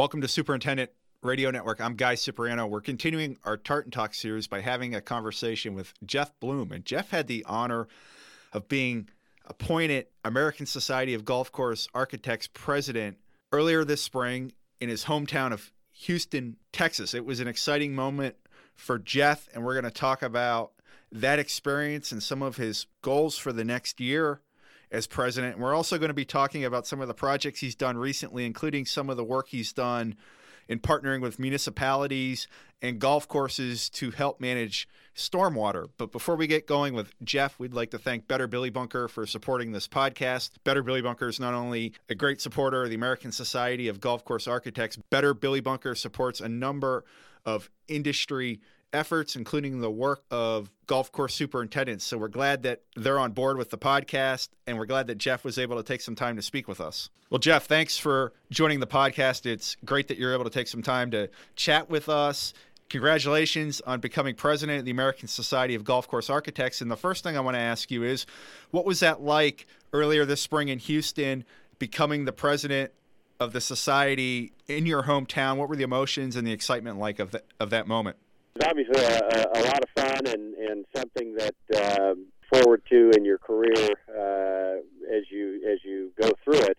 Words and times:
Welcome 0.00 0.22
to 0.22 0.28
Superintendent 0.28 0.90
Radio 1.22 1.50
Network. 1.50 1.78
I'm 1.78 1.94
Guy 1.94 2.14
Cipriano. 2.14 2.66
We're 2.66 2.80
continuing 2.80 3.36
our 3.44 3.58
Tartan 3.58 3.90
Talk 3.90 4.14
series 4.14 4.46
by 4.46 4.62
having 4.62 4.94
a 4.94 5.02
conversation 5.02 5.74
with 5.74 5.92
Jeff 6.06 6.32
Blume. 6.40 6.72
And 6.72 6.86
Jeff 6.86 7.10
had 7.10 7.26
the 7.26 7.44
honor 7.46 7.86
of 8.54 8.66
being 8.66 9.10
appointed 9.44 10.06
American 10.24 10.64
Society 10.64 11.12
of 11.12 11.26
Golf 11.26 11.52
Course 11.52 11.86
Architects 11.92 12.48
president 12.54 13.18
earlier 13.52 13.84
this 13.84 14.00
spring 14.00 14.52
in 14.80 14.88
his 14.88 15.04
hometown 15.04 15.52
of 15.52 15.70
Houston, 15.92 16.56
Texas. 16.72 17.12
It 17.12 17.26
was 17.26 17.40
an 17.40 17.46
exciting 17.46 17.94
moment 17.94 18.36
for 18.76 18.98
Jeff, 18.98 19.50
and 19.52 19.66
we're 19.66 19.74
going 19.74 19.84
to 19.84 19.90
talk 19.90 20.22
about 20.22 20.72
that 21.12 21.38
experience 21.38 22.10
and 22.10 22.22
some 22.22 22.40
of 22.40 22.56
his 22.56 22.86
goals 23.02 23.36
for 23.36 23.52
the 23.52 23.66
next 23.66 24.00
year 24.00 24.40
as 24.90 25.06
president. 25.06 25.58
We're 25.58 25.74
also 25.74 25.98
going 25.98 26.08
to 26.08 26.14
be 26.14 26.24
talking 26.24 26.64
about 26.64 26.86
some 26.86 27.00
of 27.00 27.08
the 27.08 27.14
projects 27.14 27.60
he's 27.60 27.74
done 27.74 27.96
recently, 27.96 28.44
including 28.44 28.86
some 28.86 29.10
of 29.10 29.16
the 29.16 29.24
work 29.24 29.48
he's 29.48 29.72
done 29.72 30.16
in 30.68 30.78
partnering 30.78 31.20
with 31.20 31.38
municipalities 31.38 32.46
and 32.80 32.98
golf 32.98 33.26
courses 33.26 33.90
to 33.90 34.10
help 34.12 34.40
manage 34.40 34.88
stormwater. 35.16 35.88
But 35.98 36.12
before 36.12 36.36
we 36.36 36.46
get 36.46 36.66
going 36.66 36.94
with 36.94 37.12
Jeff, 37.24 37.58
we'd 37.58 37.74
like 37.74 37.90
to 37.90 37.98
thank 37.98 38.28
Better 38.28 38.46
Billy 38.46 38.70
Bunker 38.70 39.08
for 39.08 39.26
supporting 39.26 39.72
this 39.72 39.88
podcast. 39.88 40.50
Better 40.64 40.82
Billy 40.82 41.02
Bunker 41.02 41.28
is 41.28 41.40
not 41.40 41.54
only 41.54 41.92
a 42.08 42.14
great 42.14 42.40
supporter 42.40 42.84
of 42.84 42.88
the 42.88 42.94
American 42.94 43.32
Society 43.32 43.88
of 43.88 44.00
Golf 44.00 44.24
Course 44.24 44.46
Architects, 44.46 44.96
Better 45.10 45.34
Billy 45.34 45.60
Bunker 45.60 45.94
supports 45.94 46.40
a 46.40 46.48
number 46.48 47.04
of 47.44 47.68
industry 47.88 48.60
efforts, 48.92 49.36
including 49.36 49.80
the 49.80 49.90
work 49.90 50.22
of 50.30 50.70
golf 50.86 51.12
course 51.12 51.34
superintendents. 51.34 52.04
So 52.04 52.18
we're 52.18 52.28
glad 52.28 52.62
that 52.64 52.82
they're 52.96 53.18
on 53.18 53.32
board 53.32 53.56
with 53.56 53.70
the 53.70 53.78
podcast, 53.78 54.48
and 54.66 54.78
we're 54.78 54.86
glad 54.86 55.06
that 55.08 55.18
Jeff 55.18 55.44
was 55.44 55.58
able 55.58 55.76
to 55.76 55.82
take 55.82 56.00
some 56.00 56.14
time 56.14 56.36
to 56.36 56.42
speak 56.42 56.68
with 56.68 56.80
us. 56.80 57.10
Well, 57.30 57.38
Jeff, 57.38 57.66
thanks 57.66 57.96
for 57.96 58.32
joining 58.50 58.80
the 58.80 58.86
podcast. 58.86 59.46
It's 59.46 59.76
great 59.84 60.08
that 60.08 60.18
you're 60.18 60.34
able 60.34 60.44
to 60.44 60.50
take 60.50 60.68
some 60.68 60.82
time 60.82 61.10
to 61.12 61.30
chat 61.54 61.88
with 61.88 62.08
us. 62.08 62.52
Congratulations 62.88 63.80
on 63.82 64.00
becoming 64.00 64.34
president 64.34 64.80
of 64.80 64.84
the 64.84 64.90
American 64.90 65.28
Society 65.28 65.76
of 65.76 65.84
Golf 65.84 66.08
Course 66.08 66.28
Architects. 66.28 66.80
And 66.80 66.90
the 66.90 66.96
first 66.96 67.22
thing 67.22 67.36
I 67.36 67.40
want 67.40 67.54
to 67.54 67.60
ask 67.60 67.88
you 67.90 68.02
is 68.02 68.26
what 68.72 68.84
was 68.84 68.98
that 68.98 69.22
like 69.22 69.68
earlier 69.92 70.24
this 70.24 70.40
spring 70.40 70.68
in 70.68 70.80
Houston, 70.80 71.44
becoming 71.78 72.24
the 72.24 72.32
president 72.32 72.90
of 73.38 73.52
the 73.52 73.60
society 73.60 74.52
in 74.66 74.86
your 74.86 75.04
hometown? 75.04 75.56
What 75.56 75.68
were 75.68 75.76
the 75.76 75.84
emotions 75.84 76.34
and 76.34 76.44
the 76.44 76.52
excitement 76.52 76.98
like 76.98 77.20
of, 77.20 77.30
the, 77.30 77.44
of 77.60 77.70
that 77.70 77.86
moment? 77.86 78.16
It's 78.54 78.66
obviously 78.66 79.02
a, 79.02 79.46
a 79.54 79.62
lot 79.64 79.82
of 79.82 79.88
fun 79.94 80.26
and, 80.26 80.54
and 80.54 80.84
something 80.94 81.34
that 81.36 82.00
um, 82.00 82.26
forward 82.52 82.82
to 82.90 83.10
in 83.16 83.24
your 83.24 83.38
career 83.38 83.88
uh, 84.08 84.80
as 85.14 85.24
you 85.30 85.62
as 85.70 85.78
you 85.84 86.12
go 86.20 86.30
through 86.44 86.60
it. 86.62 86.78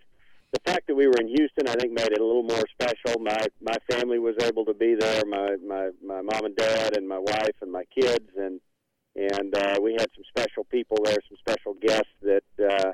The 0.51 0.59
fact 0.65 0.87
that 0.87 0.95
we 0.95 1.07
were 1.07 1.15
in 1.17 1.29
Houston, 1.29 1.67
I 1.67 1.75
think, 1.75 1.93
made 1.93 2.11
it 2.11 2.19
a 2.19 2.25
little 2.25 2.43
more 2.43 2.63
special. 2.73 3.21
My 3.21 3.47
my 3.61 3.77
family 3.89 4.19
was 4.19 4.35
able 4.41 4.65
to 4.65 4.73
be 4.73 4.95
there. 4.95 5.23
My 5.25 5.55
my 5.65 5.89
my 6.05 6.21
mom 6.21 6.45
and 6.45 6.55
dad 6.55 6.97
and 6.97 7.07
my 7.07 7.19
wife 7.19 7.55
and 7.61 7.71
my 7.71 7.85
kids 7.85 8.29
and 8.37 8.59
and 9.15 9.55
uh, 9.55 9.79
we 9.81 9.93
had 9.93 10.07
some 10.15 10.23
special 10.27 10.63
people 10.65 10.97
there, 11.03 11.17
some 11.27 11.37
special 11.37 11.73
guests 11.81 12.13
that 12.21 12.43
uh, 12.59 12.91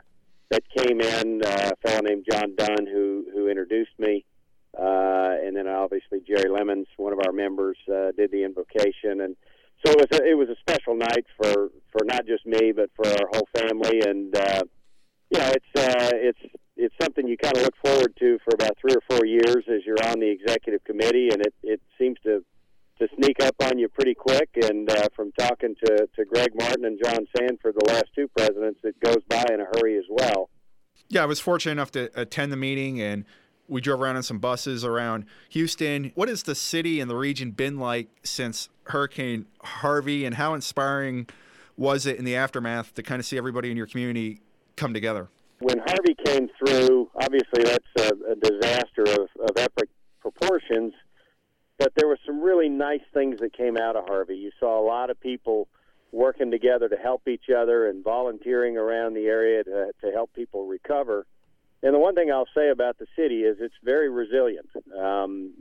that 0.50 0.64
came 0.76 1.02
in. 1.02 1.42
Uh, 1.44 1.72
a 1.74 1.88
fellow 1.88 2.02
named 2.02 2.26
John 2.30 2.56
Dunn 2.56 2.86
who 2.86 3.26
who 3.34 3.48
introduced 3.48 3.98
me. 3.98 4.24
Uh, 4.24 4.37
and 4.78 5.56
then 5.56 5.68
obviously 5.68 6.20
Jerry 6.28 6.50
Lemons, 6.50 6.88
one 6.98 7.14
of 7.14 7.20
our 7.26 7.32
members, 7.32 7.78
uh, 7.92 8.12
did 8.18 8.32
the 8.32 8.44
invocation, 8.44 9.22
and 9.22 9.36
so 9.86 9.92
it 9.92 9.98
was 9.98 10.20
a, 10.20 10.26
it 10.26 10.34
was 10.34 10.50
a 10.50 10.56
special 10.60 10.96
night 10.96 11.26
for 11.38 11.70
for 11.92 12.04
not 12.06 12.26
just 12.26 12.46
me 12.46 12.72
but 12.72 12.90
for 12.96 13.08
our 13.08 13.28
whole 13.32 13.48
family. 13.56 14.02
And 14.06 14.36
uh, 14.36 14.62
you 15.30 15.40
know, 15.40 15.52
it's 15.52 15.72
uh, 15.76 16.12
it's 16.14 16.40
it's 16.76 16.96
something 17.02 17.28
you 17.28 17.38
kind 17.38 17.56
of 17.58 17.64
look 17.64 17.76
forward 17.84 18.14
to 18.20 18.40
for 18.44 18.54
about 18.54 18.78
three 18.80 18.94
or 18.94 19.02
four 19.10 19.26
years 19.26 19.64
as 19.68 19.86
you're 19.86 20.04
on 20.06 20.20
the 20.20 20.30
executive 20.30 20.84
committee, 20.84 21.30
and 21.32 21.42
it 21.42 21.54
it 21.64 21.82
seems 21.98 22.18
to 22.24 22.44
to 23.00 23.08
sneak 23.16 23.42
up 23.44 23.56
on 23.62 23.78
you 23.78 23.88
pretty 23.88 24.16
quick. 24.16 24.50
And 24.64 24.90
uh, 24.90 25.08
from 25.16 25.32
talking 25.38 25.76
to 25.86 26.08
to 26.16 26.26
Greg 26.26 26.52
Martin 26.60 26.86
and 26.86 27.00
John 27.04 27.28
Sanford, 27.38 27.76
the 27.78 27.92
last 27.92 28.06
two 28.16 28.28
presidents, 28.36 28.80
it 28.84 29.00
goes 29.00 29.24
by 29.30 29.44
in 29.54 29.62
a 29.62 29.66
hurry 29.66 29.98
as 29.98 30.06
well. 30.10 30.50
Yeah, 31.10 31.24
I 31.24 31.26
was 31.26 31.40
fortunate 31.40 31.74
enough 31.74 31.92
to 31.92 32.10
attend 32.20 32.52
the 32.52 32.58
meeting 32.58 33.00
and 33.02 33.24
we 33.68 33.82
drove 33.82 34.02
around 34.02 34.18
in 34.18 34.24
some 34.24 34.40
buses 34.40 34.86
around 34.86 35.26
Houston. 35.50 36.12
What 36.16 36.30
has 36.30 36.44
the 36.44 36.56
city 36.56 37.00
and 37.00 37.10
the 37.10 37.16
region 37.16 37.52
been 37.52 37.78
like 37.78 38.08
since 38.24 38.70
Hurricane 38.84 39.46
Harvey, 39.62 40.26
and 40.26 40.36
how 40.36 40.54
inspiring 40.54 41.28
was 41.76 42.06
it 42.06 42.18
in 42.18 42.26
the 42.26 42.36
aftermath 42.36 42.94
to 42.96 43.04
kind 43.04 43.20
of 43.20 43.26
see 43.26 43.38
everybody 43.38 43.70
in 43.70 43.78
your 43.78 43.88
community 43.88 44.42
come 44.76 44.94
together? 44.94 45.30
When 45.60 45.80
Harvey 45.80 46.16
came 46.26 46.50
through, 46.58 47.10
obviously 47.16 47.64
that's 47.64 48.12
a, 48.12 48.32
a 48.32 48.36
disaster 48.36 49.04
of, 49.04 49.30
of 49.42 49.58
epic 49.58 49.90
proportions, 50.22 50.94
but 51.78 51.92
there 51.96 52.08
were 52.08 52.20
some 52.26 52.42
really 52.42 52.70
nice 52.70 53.02
things 53.14 53.40
that 53.40 53.54
came 53.54 53.78
out 53.78 53.96
of 53.96 54.06
Harvey. 54.08 54.36
You 54.36 54.52
saw 54.60 54.80
a 54.80 54.86
lot 54.86 55.10
of 55.10 55.20
people 55.20 55.68
working 56.12 56.52
together 56.52 56.88
to 56.88 56.96
help 56.96 57.28
each 57.28 57.46
other 57.56 57.90
and 57.90 58.04
volunteering 58.04 58.78
around 58.78 59.14
the 59.14 59.26
area 59.26 59.64
to, 59.64 59.92
to 60.02 60.12
help 60.12 60.34
people 60.34 60.66
recover 60.66 61.26
and 61.84 61.94
the 61.94 62.00
one 62.00 62.16
thing 62.16 62.32
I'll 62.32 62.48
say 62.56 62.70
about 62.70 62.98
the 62.98 63.06
city 63.16 63.44
is 63.44 63.58
it's 63.60 63.76
very 63.84 64.10
resilient. 64.10 64.70
Um, 64.98 65.54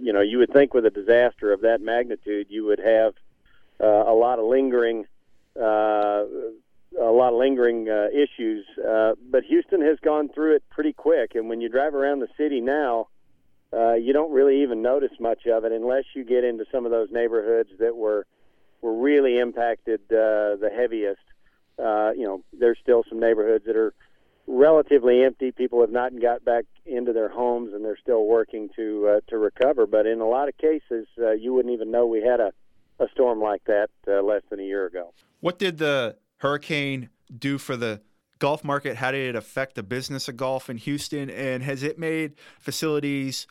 you 0.00 0.12
know, 0.12 0.20
you 0.20 0.38
would 0.38 0.52
think 0.52 0.74
with 0.74 0.86
a 0.86 0.90
disaster 0.90 1.52
of 1.52 1.62
that 1.62 1.80
magnitude, 1.80 2.46
you 2.48 2.64
would 2.66 2.78
have 2.78 3.14
uh, 3.80 4.04
a 4.10 4.14
lot 4.14 4.38
of 4.38 4.44
lingering, 4.44 5.06
uh, 5.60 6.24
a 7.00 7.10
lot 7.10 7.32
of 7.32 7.38
lingering 7.38 7.88
uh, 7.88 8.06
issues. 8.12 8.64
Uh, 8.78 9.14
but 9.30 9.44
Houston 9.44 9.80
has 9.80 9.98
gone 10.00 10.28
through 10.28 10.56
it 10.56 10.62
pretty 10.70 10.92
quick, 10.92 11.34
and 11.34 11.48
when 11.48 11.60
you 11.60 11.68
drive 11.68 11.94
around 11.94 12.20
the 12.20 12.28
city 12.36 12.60
now, 12.60 13.08
uh, 13.72 13.94
you 13.94 14.12
don't 14.12 14.32
really 14.32 14.62
even 14.62 14.82
notice 14.82 15.10
much 15.18 15.46
of 15.46 15.64
it 15.64 15.72
unless 15.72 16.04
you 16.14 16.24
get 16.24 16.44
into 16.44 16.64
some 16.70 16.84
of 16.84 16.92
those 16.92 17.08
neighborhoods 17.10 17.70
that 17.80 17.96
were 17.96 18.26
were 18.80 18.96
really 18.96 19.38
impacted 19.38 20.00
uh, 20.12 20.54
the 20.60 20.70
heaviest. 20.74 21.20
You 21.78 22.24
know, 22.24 22.44
there's 22.52 22.78
still 22.80 23.02
some 23.08 23.18
neighborhoods 23.18 23.64
that 23.64 23.74
are 23.74 23.92
relatively 24.46 25.22
empty. 25.22 25.52
People 25.52 25.80
have 25.80 25.90
not 25.90 26.12
got 26.20 26.44
back 26.44 26.64
into 26.86 27.12
their 27.12 27.28
homes, 27.28 27.72
and 27.72 27.84
they're 27.84 27.98
still 27.98 28.26
working 28.26 28.68
to 28.76 29.16
uh, 29.16 29.20
to 29.28 29.38
recover. 29.38 29.86
But 29.86 30.06
in 30.06 30.20
a 30.20 30.28
lot 30.28 30.48
of 30.48 30.56
cases, 30.58 31.06
uh, 31.18 31.32
you 31.32 31.54
wouldn't 31.54 31.74
even 31.74 31.90
know 31.90 32.06
we 32.06 32.22
had 32.22 32.40
a, 32.40 32.52
a 32.98 33.06
storm 33.12 33.40
like 33.40 33.64
that 33.64 33.90
uh, 34.06 34.22
less 34.22 34.42
than 34.50 34.60
a 34.60 34.64
year 34.64 34.86
ago. 34.86 35.12
What 35.40 35.58
did 35.58 35.78
the 35.78 36.16
hurricane 36.38 37.10
do 37.36 37.58
for 37.58 37.76
the 37.76 38.02
golf 38.38 38.64
market? 38.64 38.96
How 38.96 39.10
did 39.10 39.34
it 39.34 39.36
affect 39.36 39.74
the 39.74 39.82
business 39.82 40.28
of 40.28 40.36
golf 40.36 40.68
in 40.68 40.76
Houston? 40.76 41.30
And 41.30 41.62
has 41.62 41.82
it 41.82 41.98
made 41.98 42.34
facilities 42.60 43.46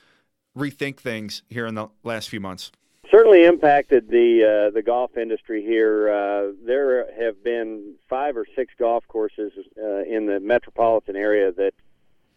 rethink 0.55 0.97
things 0.97 1.43
here 1.49 1.65
in 1.65 1.75
the 1.75 1.87
last 2.03 2.29
few 2.29 2.39
months? 2.39 2.71
Certainly 3.13 3.45
impacted 3.45 4.09
the 4.09 4.43
uh, 4.43 4.73
the 4.73 4.81
golf 4.81 5.15
industry 5.17 5.63
here. 5.63 6.09
Uh, 6.09 6.51
there 6.65 7.05
have 7.19 7.43
been 7.43 7.93
five 8.09 8.35
or 8.35 8.45
six 8.55 8.73
golf 8.79 9.03
courses 9.07 9.51
uh, 9.77 10.03
in 10.03 10.25
the 10.25 10.39
metropolitan 10.39 11.15
area 11.15 11.51
that 11.51 11.73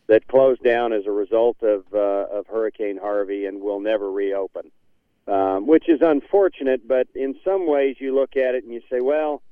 that 0.07 0.29
closed 0.29 0.63
down 0.63 0.93
as 0.93 1.07
a 1.07 1.11
result 1.11 1.63
of 1.63 1.85
uh, 1.95 2.27
of 2.31 2.47
Hurricane 2.47 2.99
Harvey 2.99 3.47
and 3.47 3.61
will 3.61 3.81
never 3.81 4.11
reopen, 4.11 4.71
um, 5.27 5.67
which 5.67 5.89
is 5.89 6.01
unfortunate. 6.03 6.87
But 6.87 7.09
in 7.15 7.37
some 7.43 7.67
ways, 7.67 7.97
you 7.99 8.15
look 8.15 8.37
at 8.37 8.55
it 8.55 8.65
and 8.65 8.73
you 8.73 8.83
say, 8.91 9.01
well. 9.01 9.43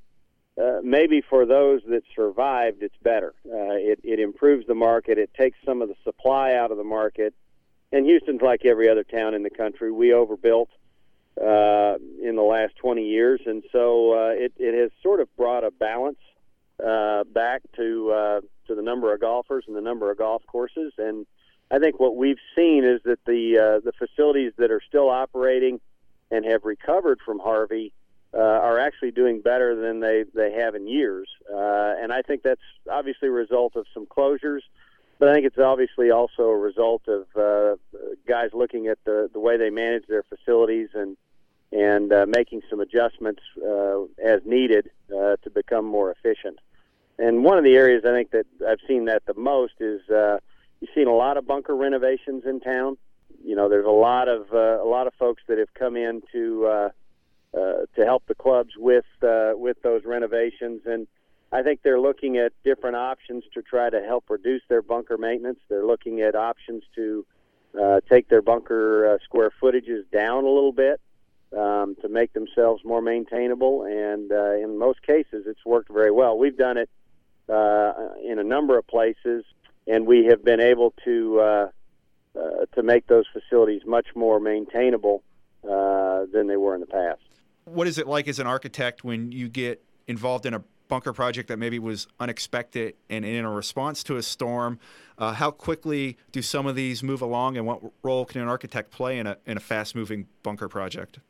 Uh, 0.56 0.78
maybe 0.84 1.20
for 1.20 1.44
those 1.44 1.80
that 1.88 2.04
survived, 2.14 2.80
it's 2.80 2.94
better. 3.02 3.34
Uh, 3.44 3.74
it, 3.74 3.98
it 4.04 4.20
improves 4.20 4.64
the 4.68 4.74
market. 4.74 5.18
It 5.18 5.34
takes 5.34 5.58
some 5.66 5.82
of 5.82 5.88
the 5.88 5.96
supply 6.04 6.54
out 6.54 6.70
of 6.70 6.76
the 6.76 6.84
market. 6.84 7.34
And 7.91 8.06
Houston's 8.06 8.41
like 8.41 8.64
every 8.64 8.88
other 8.88 9.02
town 9.02 9.34
in 9.34 9.42
the 9.42 9.50
country. 9.50 9.91
We 9.91 10.12
overbuilt 10.12 10.68
uh, 10.70 10.84
in 11.36 12.36
the 12.36 12.42
last 12.42 12.77
20 12.77 13.03
years, 13.03 13.41
and 13.47 13.63
so 13.72 14.13
uh, 14.13 14.31
it, 14.31 14.53
it 14.57 14.75
has 14.75 14.91
sort 15.03 15.21
of 15.21 15.34
brought 15.36 15.65
a 15.65 15.71
balance 15.71 16.19
uh, 16.84 17.25
back 17.25 17.63
to 17.77 18.10
uh, 18.10 18.41
to 18.66 18.75
the 18.75 18.83
number 18.83 19.13
of 19.13 19.21
golfers 19.21 19.65
and 19.66 19.77
the 19.77 19.81
number 19.81 20.10
of 20.10 20.19
golf 20.19 20.42
courses. 20.47 20.92
And 20.98 21.27
I 21.71 21.78
think 21.78 22.01
what 22.01 22.16
we've 22.16 22.39
seen 22.57 22.84
is 22.84 23.01
that 23.04 23.25
the 23.27 23.59
uh, 23.59 23.81
the 23.84 23.92
facilities 23.92 24.53
that 24.59 24.71
are 24.71 24.81
still 24.86 25.09
operating 25.09 25.81
and 26.31 26.45
have 26.45 26.65
recovered 26.65 27.21
from 27.25 27.39
Harvey 27.39 27.92
uh, 28.33 28.39
are 28.39 28.78
actually 28.78 29.13
doing 29.13 29.41
better 29.41 29.75
than 29.77 30.01
they 30.01 30.25
they 30.34 30.53
have 30.53 30.75
in 30.75 30.87
years. 30.89 31.28
Uh, 31.53 31.95
and 32.01 32.13
I 32.13 32.22
think 32.22 32.42
that's 32.42 32.60
obviously 32.91 33.28
a 33.28 33.33
result 33.33 33.77
of 33.77 33.87
some 33.95 34.07
closures. 34.07 34.60
But 35.21 35.28
I 35.28 35.34
think 35.34 35.47
it's 35.47 35.59
obviously 35.59 36.10
also 36.10 36.42
a 36.42 36.59
result 36.59 37.03
of 37.07 37.27
uh, 37.37 37.77
guys 38.27 38.51
looking 38.53 38.89
at 38.89 38.98
the, 39.04 39.30
the 39.33 39.39
way 39.39 39.57
they 39.57 39.71
manage 39.71 40.07
their 40.09 40.25
facilities 40.25 40.89
and 40.92 41.16
and 41.74 42.12
uh, 42.12 42.24
making 42.28 42.62
some 42.71 42.78
adjustments 42.80 43.42
uh, 43.59 44.03
as 44.24 44.41
needed 44.47 44.91
uh, 45.10 45.36
to 45.42 45.50
become 45.53 45.84
more 45.84 46.12
efficient. 46.12 46.60
And 47.18 47.42
one 47.42 47.59
of 47.59 47.65
the 47.65 47.74
areas 47.74 48.04
I 48.06 48.12
think 48.12 48.30
that 48.30 48.47
I've 48.66 48.78
seen 48.86 49.06
that 49.06 49.26
the 49.26 49.34
most 49.34 49.74
is 49.80 50.00
uh, 50.09 50.38
you've 50.80 50.91
seen 50.94 51.09
a 51.09 51.15
lot 51.15 51.36
of 51.36 51.47
bunker 51.47 51.74
renovations 51.74 52.44
in 52.47 52.60
town. 52.60 52.97
You 53.44 53.56
know, 53.56 53.68
there's 53.68 53.86
a 53.86 53.91
lot 53.91 54.28
of 54.28 54.53
uh, 54.53 54.82
a 54.82 54.86
lot 54.86 55.09
of 55.09 55.15
folks 55.15 55.42
that 55.48 55.59
have 55.59 55.74
come 55.74 55.97
in 55.97 56.22
to 56.32 56.66
uh, 56.66 56.88
to 57.53 58.04
help 58.04 58.24
the 58.27 58.34
clubs 58.34 58.70
with 58.77 59.04
with 59.20 59.77
those 59.82 60.04
renovations, 60.04 60.82
and 60.86 61.06
I 61.53 61.62
think 61.62 61.80
they're 61.82 62.00
looking 62.00 62.36
at 62.36 62.53
different 62.65 62.97
options 62.97 63.44
to 63.54 63.62
try 63.62 63.91
to 63.91 64.00
help 64.00 64.24
reduce 64.28 64.62
their 64.68 64.82
bunker 64.82 65.18
maintenance. 65.18 65.59
They're 65.68 65.86
looking 65.86 66.20
at 66.20 66.34
options 66.34 66.84
to 66.94 67.27
take 68.09 68.28
their 68.28 68.42
bunker 68.42 69.18
square 69.24 69.53
footages 69.60 70.04
down 70.12 70.44
a 70.44 70.48
little 70.48 70.72
bit 70.72 71.00
um, 71.56 71.97
to 72.03 72.09
make 72.09 72.33
themselves 72.33 72.83
more 72.84 73.01
maintainable. 73.01 73.84
And 73.84 74.30
uh, 74.33 74.54
in 74.54 74.78
most 74.78 75.03
cases, 75.03 75.45
it's 75.47 75.65
worked 75.65 75.92
very 75.92 76.10
well. 76.10 76.36
We've 76.39 76.56
done 76.56 76.77
it 76.77 76.91
uh, 77.48 77.92
in 78.24 78.39
a 78.39 78.45
number 78.45 78.78
of 78.78 78.86
places, 78.86 79.45
and 79.86 80.06
we 80.06 80.27
have 80.27 80.45
been 80.45 80.60
able 80.60 80.95
to 81.04 81.41
uh, 81.41 81.68
uh, 82.36 82.66
to 82.74 82.83
make 82.83 83.06
those 83.06 83.27
facilities 83.33 83.83
much 83.86 84.09
more 84.15 84.41
maintainable 84.41 85.22
uh, 85.65 86.24
than 86.33 86.47
they 86.48 86.56
were 86.56 86.74
in 86.74 86.80
the 86.80 86.86
past. 86.86 87.21
What 87.65 87.86
is 87.86 87.98
it 87.98 88.06
like 88.06 88.28
as 88.28 88.39
an 88.39 88.47
architect 88.47 89.04
when 89.04 89.33
you 89.33 89.48
get 89.48 89.83
involved 90.06 90.45
in 90.45 90.54
a 90.54 90.62
bunker 90.89 91.12
project 91.12 91.48
that 91.48 91.59
maybe 91.59 91.78
was 91.78 92.06
unexpected 92.21 92.95
and 93.09 93.24
in 93.24 93.45
a 93.45 93.51
response 93.51 94.03
to 94.04 94.16
a 94.16 94.22
storm? 94.22 94.78
Uh, 95.16 95.33
how 95.33 95.51
quickly 95.51 96.18
do 96.33 96.42
some 96.42 96.66
of 96.66 96.74
these 96.74 97.03
move 97.03 97.22
along, 97.22 97.56
and 97.56 97.66
what 97.66 97.80
role 98.03 98.24
can 98.24 98.41
an 98.41 98.48
architect 98.48 98.91
play 98.91 99.18
in 99.18 99.27
a 99.27 99.36
in 99.47 99.56
a 99.56 99.60
fast 99.60 99.95
moving 99.95 100.27
bunker 100.42 100.68
project? 100.68 101.21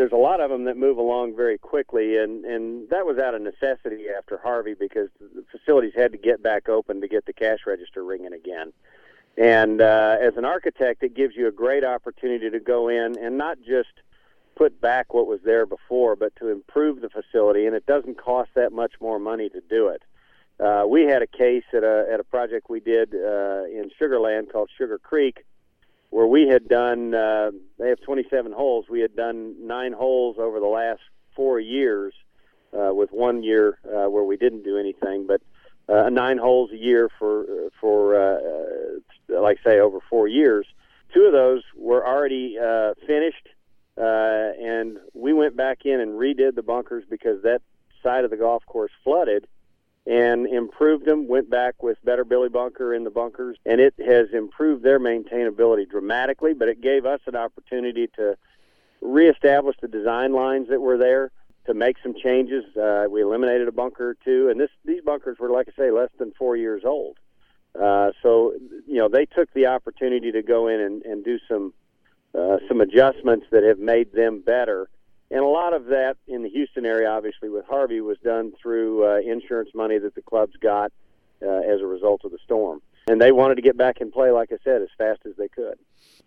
There's 0.00 0.12
a 0.12 0.16
lot 0.16 0.40
of 0.40 0.48
them 0.48 0.64
that 0.64 0.78
move 0.78 0.96
along 0.96 1.36
very 1.36 1.58
quickly, 1.58 2.16
and 2.16 2.46
and 2.46 2.88
that 2.88 3.04
was 3.04 3.18
out 3.18 3.34
of 3.34 3.42
necessity 3.42 4.06
after 4.16 4.38
Harvey 4.38 4.72
because 4.72 5.10
the 5.20 5.44
facilities 5.52 5.92
had 5.94 6.10
to 6.12 6.16
get 6.16 6.42
back 6.42 6.70
open 6.70 7.02
to 7.02 7.06
get 7.08 7.26
the 7.26 7.34
cash 7.34 7.58
register 7.66 8.02
ringing 8.02 8.32
again. 8.32 8.72
And 9.36 9.82
uh, 9.82 10.16
as 10.18 10.38
an 10.38 10.46
architect, 10.46 11.02
it 11.02 11.14
gives 11.14 11.36
you 11.36 11.48
a 11.48 11.52
great 11.52 11.84
opportunity 11.84 12.48
to 12.48 12.60
go 12.60 12.88
in 12.88 13.18
and 13.18 13.36
not 13.36 13.58
just 13.58 13.92
put 14.56 14.80
back 14.80 15.12
what 15.12 15.26
was 15.26 15.40
there 15.44 15.66
before, 15.66 16.16
but 16.16 16.34
to 16.36 16.48
improve 16.48 17.02
the 17.02 17.10
facility, 17.10 17.66
and 17.66 17.76
it 17.76 17.84
doesn't 17.84 18.16
cost 18.16 18.48
that 18.54 18.72
much 18.72 18.94
more 19.02 19.18
money 19.18 19.50
to 19.50 19.60
do 19.68 19.88
it. 19.88 20.02
Uh, 20.58 20.86
we 20.88 21.02
had 21.02 21.20
a 21.20 21.26
case 21.26 21.64
at 21.74 21.84
a 21.84 22.06
at 22.10 22.20
a 22.20 22.24
project 22.24 22.70
we 22.70 22.80
did 22.80 23.14
uh, 23.14 23.64
in 23.64 23.90
Sugarland 24.00 24.50
called 24.50 24.70
Sugar 24.78 24.96
Creek 24.96 25.44
where 26.10 26.26
we 26.26 26.48
had 26.48 26.68
done 26.68 27.14
uh, 27.14 27.50
they 27.78 27.88
have 27.88 28.00
27 28.00 28.52
holes. 28.52 28.86
We 28.88 29.00
had 29.00 29.16
done 29.16 29.66
nine 29.66 29.92
holes 29.92 30.36
over 30.38 30.60
the 30.60 30.66
last 30.66 31.00
four 31.34 31.58
years 31.58 32.12
uh, 32.72 32.94
with 32.94 33.10
one 33.10 33.42
year 33.42 33.78
uh, 33.86 34.08
where 34.10 34.24
we 34.24 34.36
didn't 34.36 34.64
do 34.64 34.76
anything 34.76 35.26
but 35.26 35.40
uh, 35.88 36.08
nine 36.08 36.38
holes 36.38 36.70
a 36.72 36.76
year 36.76 37.08
for 37.18 37.70
for 37.80 38.14
uh, 38.14 38.38
uh, 39.34 39.40
like 39.40 39.58
say 39.64 39.80
over 39.80 39.98
four 40.08 40.28
years. 40.28 40.66
Two 41.12 41.22
of 41.22 41.32
those 41.32 41.62
were 41.76 42.06
already 42.06 42.56
uh, 42.58 42.94
finished 43.06 43.48
uh, 44.00 44.52
and 44.60 44.98
we 45.14 45.32
went 45.32 45.56
back 45.56 45.84
in 45.84 46.00
and 46.00 46.12
redid 46.12 46.54
the 46.54 46.62
bunkers 46.62 47.04
because 47.08 47.42
that 47.42 47.60
side 48.02 48.24
of 48.24 48.30
the 48.30 48.36
golf 48.36 48.64
course 48.66 48.92
flooded 49.04 49.46
and 50.06 50.46
improved 50.46 51.04
them. 51.04 51.28
Went 51.28 51.50
back 51.50 51.82
with 51.82 51.98
better 52.04 52.24
Billy 52.24 52.48
Bunker 52.48 52.94
in 52.94 53.04
the 53.04 53.10
bunkers, 53.10 53.56
and 53.66 53.80
it 53.80 53.94
has 54.04 54.28
improved 54.32 54.82
their 54.82 54.98
maintainability 54.98 55.88
dramatically. 55.88 56.54
But 56.54 56.68
it 56.68 56.80
gave 56.80 57.06
us 57.06 57.20
an 57.26 57.36
opportunity 57.36 58.08
to 58.16 58.36
reestablish 59.00 59.76
the 59.80 59.88
design 59.88 60.32
lines 60.32 60.68
that 60.68 60.80
were 60.80 60.98
there, 60.98 61.30
to 61.66 61.74
make 61.74 61.96
some 62.02 62.14
changes. 62.14 62.64
Uh, 62.76 63.06
we 63.10 63.22
eliminated 63.22 63.68
a 63.68 63.72
bunker 63.72 64.10
or 64.10 64.16
two, 64.24 64.48
and 64.48 64.58
this 64.58 64.70
these 64.84 65.02
bunkers 65.02 65.38
were, 65.38 65.50
like 65.50 65.68
I 65.68 65.76
say, 65.76 65.90
less 65.90 66.10
than 66.18 66.32
four 66.38 66.56
years 66.56 66.82
old. 66.84 67.18
Uh, 67.78 68.10
so 68.22 68.54
you 68.86 68.96
know 68.96 69.08
they 69.08 69.26
took 69.26 69.52
the 69.52 69.66
opportunity 69.66 70.32
to 70.32 70.42
go 70.42 70.66
in 70.66 70.80
and, 70.80 71.02
and 71.04 71.24
do 71.24 71.38
some 71.48 71.72
uh, 72.36 72.56
some 72.68 72.80
adjustments 72.80 73.46
that 73.50 73.62
have 73.62 73.78
made 73.78 74.12
them 74.12 74.40
better 74.40 74.88
and 75.30 75.40
a 75.40 75.46
lot 75.46 75.74
of 75.74 75.86
that 75.86 76.16
in 76.26 76.42
the 76.42 76.48
Houston 76.48 76.84
area, 76.84 77.08
obviously, 77.08 77.48
with 77.48 77.64
Harvey, 77.66 78.00
was 78.00 78.18
done 78.24 78.52
through 78.60 79.06
uh, 79.06 79.18
insurance 79.18 79.70
money 79.74 79.98
that 79.98 80.14
the 80.14 80.22
clubs 80.22 80.54
got 80.60 80.92
uh, 81.42 81.46
as 81.46 81.80
a 81.80 81.86
result 81.86 82.24
of 82.24 82.32
the 82.32 82.38
storm. 82.44 82.82
And 83.06 83.20
they 83.20 83.32
wanted 83.32 83.54
to 83.56 83.62
get 83.62 83.76
back 83.76 84.00
in 84.00 84.10
play, 84.10 84.30
like 84.30 84.50
I 84.52 84.58
said, 84.64 84.82
as 84.82 84.88
fast 84.98 85.20
as 85.26 85.32
they 85.36 85.48
could. 85.48 85.78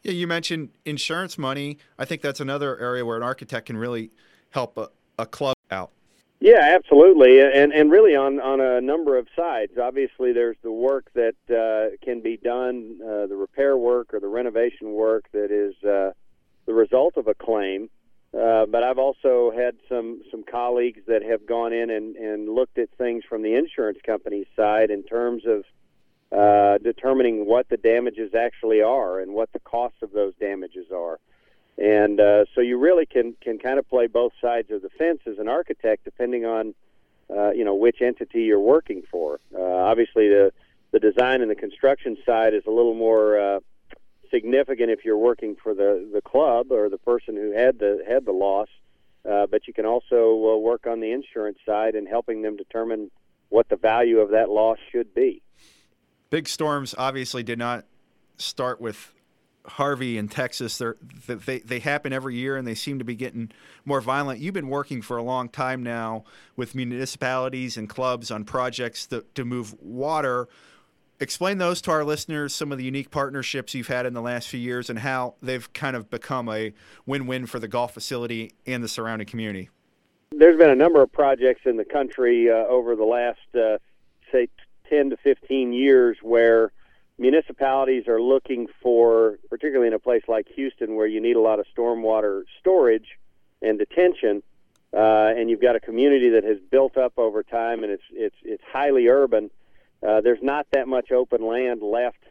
Yeah, 0.03 0.13
you 0.13 0.27
mentioned 0.27 0.69
insurance 0.85 1.37
money. 1.37 1.77
I 1.99 2.05
think 2.05 2.21
that's 2.21 2.39
another 2.39 2.77
area 2.79 3.05
where 3.05 3.17
an 3.17 3.23
architect 3.23 3.67
can 3.67 3.77
really 3.77 4.11
help 4.49 4.77
a, 4.77 4.89
a 5.19 5.25
club 5.25 5.55
out. 5.69 5.91
Yeah, 6.39 6.59
absolutely, 6.59 7.39
and 7.39 7.71
and 7.71 7.89
really 7.89 8.17
on 8.17 8.41
on 8.41 8.59
a 8.59 8.81
number 8.81 9.17
of 9.17 9.27
sides. 9.33 9.77
Obviously, 9.81 10.33
there's 10.33 10.57
the 10.61 10.73
work 10.73 11.09
that 11.13 11.35
uh, 11.49 11.95
can 12.03 12.19
be 12.19 12.35
done, 12.35 12.99
uh, 13.01 13.27
the 13.27 13.37
repair 13.37 13.77
work 13.77 14.13
or 14.13 14.19
the 14.19 14.27
renovation 14.27 14.91
work 14.91 15.23
that 15.31 15.51
is 15.51 15.73
uh, 15.85 16.11
the 16.65 16.73
result 16.73 17.15
of 17.15 17.29
a 17.29 17.33
claim. 17.33 17.89
Uh, 18.37 18.65
but 18.65 18.83
I've 18.83 18.97
also 18.97 19.51
had 19.55 19.75
some 19.87 20.23
some 20.31 20.43
colleagues 20.43 21.01
that 21.07 21.21
have 21.21 21.45
gone 21.45 21.71
in 21.71 21.91
and, 21.91 22.15
and 22.15 22.49
looked 22.49 22.79
at 22.79 22.89
things 22.97 23.23
from 23.29 23.43
the 23.43 23.53
insurance 23.53 23.99
company's 24.03 24.47
side 24.55 24.89
in 24.89 25.03
terms 25.03 25.43
of 25.45 25.63
uh, 26.31 26.79
determining 26.79 27.45
what 27.45 27.69
the 27.69 27.77
damages 27.77 28.33
actually 28.33 28.81
are 28.81 29.19
and 29.19 29.33
what 29.33 29.53
the 29.53 29.59
costs 29.59 30.01
of 30.01 30.11
those 30.13 30.33
damages 30.39 30.87
are. 30.91 31.19
And 31.77 32.19
uh, 32.19 32.45
so 32.55 32.61
you 32.61 32.79
really 32.79 33.05
can 33.05 33.35
can 33.39 33.59
kind 33.59 33.77
of 33.77 33.87
play 33.87 34.07
both 34.07 34.33
sides 34.41 34.71
of 34.71 34.81
the 34.81 34.89
fence 34.89 35.19
as 35.27 35.37
an 35.37 35.47
architect, 35.47 36.03
depending 36.03 36.43
on 36.43 36.73
uh, 37.29 37.51
you 37.51 37.63
know 37.63 37.75
which 37.75 38.01
entity 38.01 38.43
you're 38.43 38.59
working 38.59 39.03
for. 39.11 39.39
Uh, 39.55 39.61
obviously, 39.61 40.27
the 40.27 40.51
the 40.91 40.99
design 40.99 41.41
and 41.41 41.51
the 41.51 41.55
construction 41.55 42.17
side 42.25 42.55
is 42.55 42.63
a 42.65 42.71
little 42.71 42.95
more 42.95 43.61
significant 44.33 44.89
if 44.89 45.05
you're 45.05 45.17
working 45.17 45.55
for 45.61 45.73
the 45.73 46.09
the 46.13 46.21
club 46.21 46.71
or 46.71 46.89
the 46.89 46.97
person 46.97 47.35
who 47.35 47.51
had 47.51 47.79
the 47.79 48.03
had 48.07 48.25
the 48.25 48.31
loss. 48.31 48.69
Uh, 49.29 49.47
but 49.47 49.67
you 49.67 49.73
can 49.73 49.85
also 49.85 50.53
uh, 50.53 50.57
work 50.57 50.85
on 50.85 50.99
the 50.99 51.11
insurance 51.11 51.57
side 51.65 51.95
and 51.95 52.07
helping 52.07 52.41
them 52.41 52.57
determine 52.57 53.09
what 53.47 53.69
the 53.69 53.77
value 53.77 54.19
of 54.19 54.31
that 54.31 54.49
loss 54.49 54.77
should 54.91 55.13
be. 55.13 55.41
Big 56.29 56.47
storms 56.49 56.93
obviously 56.97 57.41
did 57.41 57.57
not 57.57 57.85
start 58.37 58.81
with 58.81 59.13
Harvey 59.65 60.17
in 60.17 60.27
Texas. 60.27 60.77
They're, 60.77 60.97
they 61.25 61.59
they 61.59 61.79
happen 61.79 62.11
every 62.11 62.35
year, 62.35 62.57
and 62.57 62.67
they 62.67 62.75
seem 62.75 62.99
to 62.99 63.05
be 63.05 63.15
getting 63.15 63.51
more 63.85 64.01
violent. 64.01 64.39
You've 64.39 64.53
been 64.53 64.67
working 64.67 65.01
for 65.01 65.15
a 65.15 65.23
long 65.23 65.47
time 65.47 65.83
now 65.83 66.25
with 66.57 66.75
municipalities 66.75 67.77
and 67.77 67.87
clubs 67.87 68.29
on 68.29 68.43
projects 68.43 69.05
to, 69.07 69.23
to 69.35 69.45
move 69.45 69.73
water 69.81 70.49
explain 71.23 71.57
those 71.57 71.81
to 71.81 71.91
our 71.91 72.03
listeners, 72.03 72.53
some 72.53 72.71
of 72.71 72.77
the 72.77 72.83
unique 72.83 73.09
partnerships 73.09 73.73
you've 73.73 73.87
had 73.87 74.05
in 74.05 74.13
the 74.13 74.21
last 74.21 74.49
few 74.49 74.59
years 74.59 74.89
and 74.89 74.99
how 74.99 75.35
they've 75.41 75.71
kind 75.73 75.95
of 75.95 76.09
become 76.09 76.49
a 76.49 76.73
win 77.05 77.25
win 77.25 77.47
for 77.47 77.59
the 77.59 77.67
golf 77.67 77.93
facility 77.93 78.53
and 78.67 78.83
the 78.83 78.87
surrounding 78.87 79.25
community. 79.25 79.69
There's 80.31 80.57
been 80.57 80.69
a 80.69 80.75
number 80.75 81.01
of 81.01 81.11
projects 81.11 81.61
in 81.65 81.77
the 81.77 81.85
country 81.85 82.49
uh, 82.49 82.53
over 82.53 82.95
the 82.95 83.05
last, 83.05 83.39
uh, 83.55 83.77
say, 84.31 84.49
10 84.89 85.11
to 85.11 85.17
15 85.17 85.73
years 85.73 86.17
where 86.21 86.71
municipalities 87.17 88.07
are 88.07 88.21
looking 88.21 88.67
for, 88.81 89.37
particularly 89.49 89.87
in 89.87 89.93
a 89.93 89.99
place 89.99 90.23
like 90.27 90.47
Houston 90.55 90.95
where 90.95 91.07
you 91.07 91.21
need 91.21 91.35
a 91.35 91.41
lot 91.41 91.59
of 91.59 91.65
stormwater 91.75 92.43
storage 92.59 93.17
and 93.61 93.79
detention. 93.79 94.43
Uh, 94.93 95.33
and 95.35 95.49
you've 95.49 95.61
got 95.61 95.75
a 95.75 95.79
community 95.79 96.29
that 96.29 96.43
has 96.43 96.57
built 96.69 96.97
up 96.97 97.13
over 97.17 97.41
time, 97.41 97.83
and 97.83 97.91
it's 97.91 98.03
it's 98.11 98.35
it's 98.43 98.63
highly 98.71 99.07
urban 99.07 99.49
uh, 100.05 100.21
there's 100.21 100.41
not 100.41 100.67
that 100.71 100.87
much 100.87 101.11
open 101.11 101.45
land 101.45 101.81
left 101.81 102.23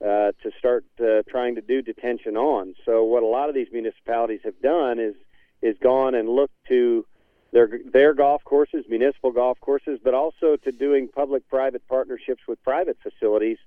uh, 0.00 0.32
to 0.42 0.50
start 0.58 0.84
uh, 1.00 1.22
trying 1.28 1.54
to 1.54 1.60
do 1.60 1.82
detention 1.82 2.36
on. 2.36 2.74
So 2.84 3.02
what 3.04 3.22
a 3.22 3.26
lot 3.26 3.48
of 3.48 3.54
these 3.54 3.68
municipalities 3.72 4.40
have 4.44 4.60
done 4.60 4.98
is 4.98 5.14
is 5.62 5.76
gone 5.82 6.14
and 6.14 6.28
looked 6.28 6.54
to 6.68 7.06
their 7.52 7.80
their 7.92 8.12
golf 8.12 8.44
courses, 8.44 8.84
municipal 8.88 9.32
golf 9.32 9.58
courses, 9.60 9.98
but 10.02 10.14
also 10.14 10.56
to 10.56 10.72
doing 10.72 11.08
public-private 11.08 11.86
partnerships 11.88 12.42
with 12.46 12.62
private 12.62 12.98
facilities 13.02 13.58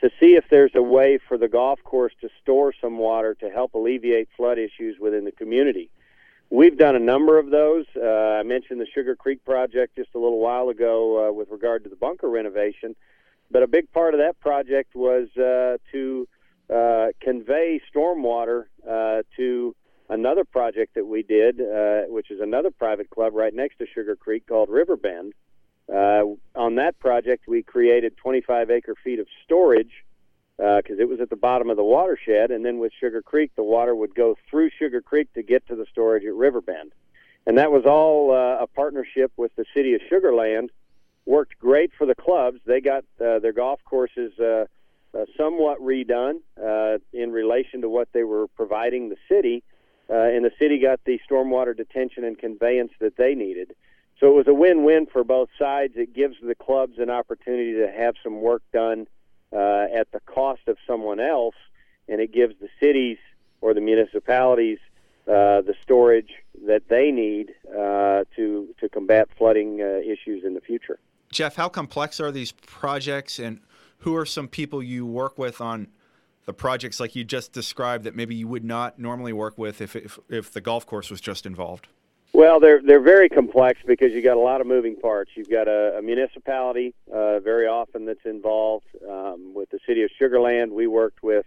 to 0.00 0.10
see 0.18 0.34
if 0.34 0.44
there's 0.50 0.74
a 0.74 0.82
way 0.82 1.18
for 1.28 1.36
the 1.38 1.48
golf 1.48 1.78
course 1.84 2.12
to 2.20 2.28
store 2.42 2.72
some 2.80 2.98
water 2.98 3.34
to 3.34 3.50
help 3.50 3.74
alleviate 3.74 4.28
flood 4.36 4.58
issues 4.58 4.98
within 4.98 5.24
the 5.24 5.32
community. 5.32 5.90
We've 6.52 6.76
done 6.76 6.96
a 6.96 7.00
number 7.00 7.38
of 7.38 7.50
those. 7.50 7.84
Uh, 7.96 8.04
I 8.04 8.42
mentioned 8.42 8.80
the 8.80 8.86
Sugar 8.92 9.14
Creek 9.14 9.44
project 9.44 9.94
just 9.94 10.10
a 10.16 10.18
little 10.18 10.40
while 10.40 10.68
ago 10.68 11.28
uh, 11.28 11.32
with 11.32 11.48
regard 11.48 11.84
to 11.84 11.90
the 11.90 11.94
bunker 11.94 12.28
renovation, 12.28 12.96
but 13.52 13.62
a 13.62 13.68
big 13.68 13.90
part 13.92 14.14
of 14.14 14.20
that 14.20 14.40
project 14.40 14.96
was 14.96 15.28
uh, 15.36 15.76
to 15.92 16.28
uh, 16.68 17.06
convey 17.20 17.80
stormwater 17.94 18.64
uh, 18.88 19.22
to 19.36 19.76
another 20.08 20.44
project 20.44 20.96
that 20.96 21.06
we 21.06 21.22
did, 21.22 21.60
uh, 21.60 22.02
which 22.08 22.32
is 22.32 22.40
another 22.40 22.72
private 22.72 23.10
club 23.10 23.32
right 23.32 23.54
next 23.54 23.78
to 23.78 23.86
Sugar 23.86 24.16
Creek 24.16 24.44
called 24.48 24.68
Riverbend. 24.70 25.34
On 25.88 26.74
that 26.74 26.98
project, 26.98 27.46
we 27.46 27.62
created 27.62 28.16
25 28.16 28.70
acre 28.72 28.96
feet 29.04 29.20
of 29.20 29.28
storage 29.44 30.04
because 30.60 30.98
uh, 30.98 31.02
it 31.02 31.08
was 31.08 31.20
at 31.20 31.30
the 31.30 31.36
bottom 31.36 31.70
of 31.70 31.78
the 31.78 31.84
watershed. 31.84 32.50
And 32.50 32.64
then 32.64 32.78
with 32.78 32.92
Sugar 33.00 33.22
Creek, 33.22 33.50
the 33.56 33.62
water 33.62 33.94
would 33.94 34.14
go 34.14 34.36
through 34.50 34.70
Sugar 34.78 35.00
Creek 35.00 35.32
to 35.32 35.42
get 35.42 35.66
to 35.68 35.74
the 35.74 35.86
storage 35.90 36.24
at 36.24 36.34
Riverbend. 36.34 36.92
And 37.46 37.56
that 37.56 37.72
was 37.72 37.84
all 37.86 38.32
uh, 38.32 38.62
a 38.62 38.66
partnership 38.66 39.32
with 39.38 39.54
the 39.56 39.64
city 39.74 39.94
of 39.94 40.02
Sugarland. 40.12 40.68
Worked 41.24 41.58
great 41.58 41.92
for 41.96 42.06
the 42.06 42.14
clubs. 42.14 42.60
They 42.66 42.82
got 42.82 43.04
uh, 43.20 43.38
their 43.38 43.52
golf 43.52 43.80
courses 43.86 44.38
uh, 44.38 44.66
uh, 45.14 45.24
somewhat 45.36 45.80
redone 45.80 46.40
uh, 46.62 46.98
in 47.12 47.32
relation 47.32 47.80
to 47.80 47.88
what 47.88 48.08
they 48.12 48.24
were 48.24 48.46
providing 48.48 49.08
the 49.08 49.16
city. 49.28 49.62
Uh, 50.10 50.14
and 50.14 50.44
the 50.44 50.52
city 50.58 50.78
got 50.78 51.00
the 51.04 51.20
stormwater 51.30 51.74
detention 51.74 52.24
and 52.24 52.38
conveyance 52.38 52.92
that 53.00 53.16
they 53.16 53.34
needed. 53.34 53.72
So 54.18 54.26
it 54.26 54.34
was 54.34 54.48
a 54.48 54.54
win-win 54.54 55.06
for 55.06 55.24
both 55.24 55.48
sides. 55.58 55.94
It 55.96 56.14
gives 56.14 56.36
the 56.42 56.54
clubs 56.54 56.98
an 56.98 57.08
opportunity 57.08 57.74
to 57.74 57.90
have 57.90 58.16
some 58.22 58.42
work 58.42 58.62
done 58.72 59.02
uh, 59.02 59.19
at 59.52 60.10
the 60.12 60.20
cost 60.26 60.62
of 60.66 60.76
someone 60.86 61.20
else. 61.20 61.56
and 62.08 62.20
it 62.20 62.32
gives 62.32 62.54
the 62.60 62.68
cities 62.80 63.18
or 63.60 63.72
the 63.72 63.80
municipalities 63.80 64.78
uh, 65.26 65.60
the 65.60 65.74
storage 65.82 66.30
that 66.66 66.88
they 66.88 67.10
need 67.10 67.54
uh, 67.68 68.24
to 68.34 68.74
to 68.80 68.88
combat 68.88 69.28
flooding 69.38 69.80
uh, 69.80 69.98
issues 69.98 70.44
in 70.44 70.54
the 70.54 70.60
future. 70.60 70.98
Jeff, 71.30 71.54
how 71.54 71.68
complex 71.68 72.18
are 72.18 72.32
these 72.32 72.52
projects, 72.52 73.38
and 73.38 73.60
who 73.98 74.16
are 74.16 74.26
some 74.26 74.48
people 74.48 74.82
you 74.82 75.06
work 75.06 75.38
with 75.38 75.60
on 75.60 75.88
the 76.46 76.52
projects 76.52 76.98
like 76.98 77.14
you 77.14 77.22
just 77.22 77.52
described 77.52 78.02
that 78.04 78.16
maybe 78.16 78.34
you 78.34 78.48
would 78.48 78.64
not 78.64 78.98
normally 78.98 79.32
work 79.32 79.56
with 79.56 79.80
if 79.80 79.94
if, 79.94 80.18
if 80.28 80.50
the 80.50 80.60
golf 80.60 80.84
course 80.86 81.10
was 81.10 81.20
just 81.20 81.46
involved? 81.46 81.86
Well, 82.32 82.60
they're 82.60 82.80
they're 82.80 83.02
very 83.02 83.28
complex 83.28 83.80
because 83.84 84.12
you've 84.12 84.24
got 84.24 84.36
a 84.36 84.40
lot 84.40 84.60
of 84.60 84.66
moving 84.66 84.94
parts. 84.94 85.32
You've 85.34 85.50
got 85.50 85.66
a, 85.66 85.98
a 85.98 86.02
municipality 86.02 86.94
uh, 87.12 87.40
very 87.40 87.66
often 87.66 88.04
that's 88.04 88.24
involved. 88.24 88.86
Um, 89.08 89.52
with 89.52 89.70
the 89.70 89.80
city 89.86 90.04
of 90.04 90.10
Sugarland, 90.20 90.70
we 90.70 90.86
worked 90.86 91.24
with 91.24 91.44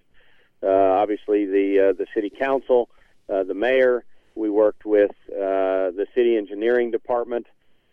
uh, 0.62 0.68
obviously 0.68 1.46
the 1.46 1.90
uh, 1.90 1.94
the 1.94 2.06
city 2.14 2.30
council, 2.30 2.90
uh, 3.30 3.44
the 3.44 3.54
mayor. 3.54 4.04
We 4.36 4.50
worked 4.50 4.86
with 4.86 5.12
uh, 5.32 5.92
the 5.92 6.06
city 6.14 6.36
engineering 6.36 6.92
department, 6.92 7.48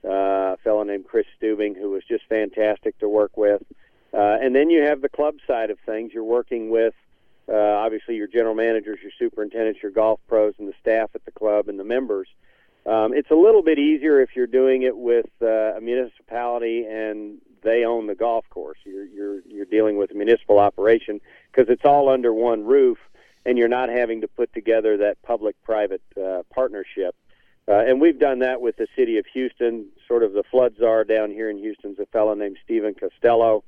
uh, 0.05 0.09
a 0.09 0.57
fellow 0.65 0.83
named 0.83 1.07
Chris 1.07 1.27
Stubing, 1.41 1.77
who 1.77 1.91
was 1.91 2.03
just 2.09 2.25
fantastic 2.29 2.99
to 2.99 3.09
work 3.09 3.37
with. 3.37 3.63
And 4.13 4.55
then 4.57 4.69
you 4.71 4.83
have 4.83 5.01
the 5.01 5.09
club 5.09 5.35
side 5.47 5.71
of 5.71 5.79
things. 5.87 6.13
You're 6.13 6.25
working 6.25 6.71
with 6.71 6.95
obviously 7.49 8.17
your 8.17 8.27
general 8.27 8.55
managers, 8.55 8.99
your 9.03 9.13
superintendents, 9.17 9.81
your 9.83 9.93
golf 9.93 10.19
pros, 10.29 10.55
and 10.59 10.67
the 10.67 10.75
staff 10.81 11.11
at 11.15 11.25
the 11.25 11.31
club 11.31 11.69
and 11.69 11.79
the 11.79 11.85
members. 11.85 12.27
Um, 12.87 13.13
it's 13.13 13.31
a 13.31 13.35
little 13.35 13.63
bit 13.63 13.79
easier 13.79 14.21
if 14.21 14.31
you're 14.35 14.47
doing 14.47 14.83
it 14.83 14.97
with 14.97 15.27
uh, 15.43 15.77
a 15.77 15.81
municipality 15.81 16.87
and 16.87 17.39
they 17.63 17.85
own 17.85 18.07
the 18.07 18.15
golf 18.15 18.45
course. 18.51 18.79
You're 18.85 19.05
you're 19.05 19.41
you're 19.47 19.67
dealing 19.67 19.97
with 19.97 20.11
a 20.11 20.15
municipal 20.15 20.59
operation 20.59 21.21
because 21.51 21.69
it's 21.69 21.85
all 21.85 22.09
under 22.09 22.33
one 22.33 22.65
roof, 22.65 22.99
and 23.45 23.59
you're 23.59 23.69
not 23.69 23.89
having 23.89 24.23
to 24.23 24.29
put 24.29 24.53
together 24.53 24.97
that 24.99 25.21
public-private 25.23 26.03
uh, 26.17 26.43
partnership. 26.53 27.15
Uh, 27.69 27.85
and 27.87 28.01
we've 28.01 28.19
done 28.19 28.41
that 28.41 28.61
with 28.61 28.77
the 28.77 28.87
city 28.97 29.19
of 29.19 29.27
Houston. 29.33 29.87
Sort 30.09 30.23
of 30.23 30.33
the 30.33 30.43
flood 30.51 30.75
czar 30.79 31.05
down 31.05 31.31
here 31.31 31.51
in 31.51 31.59
Houston's 31.59 31.99
a 31.99 32.07
fellow 32.07 32.35
named 32.35 32.57
Stephen 32.65 32.95
Costello. 32.95 33.63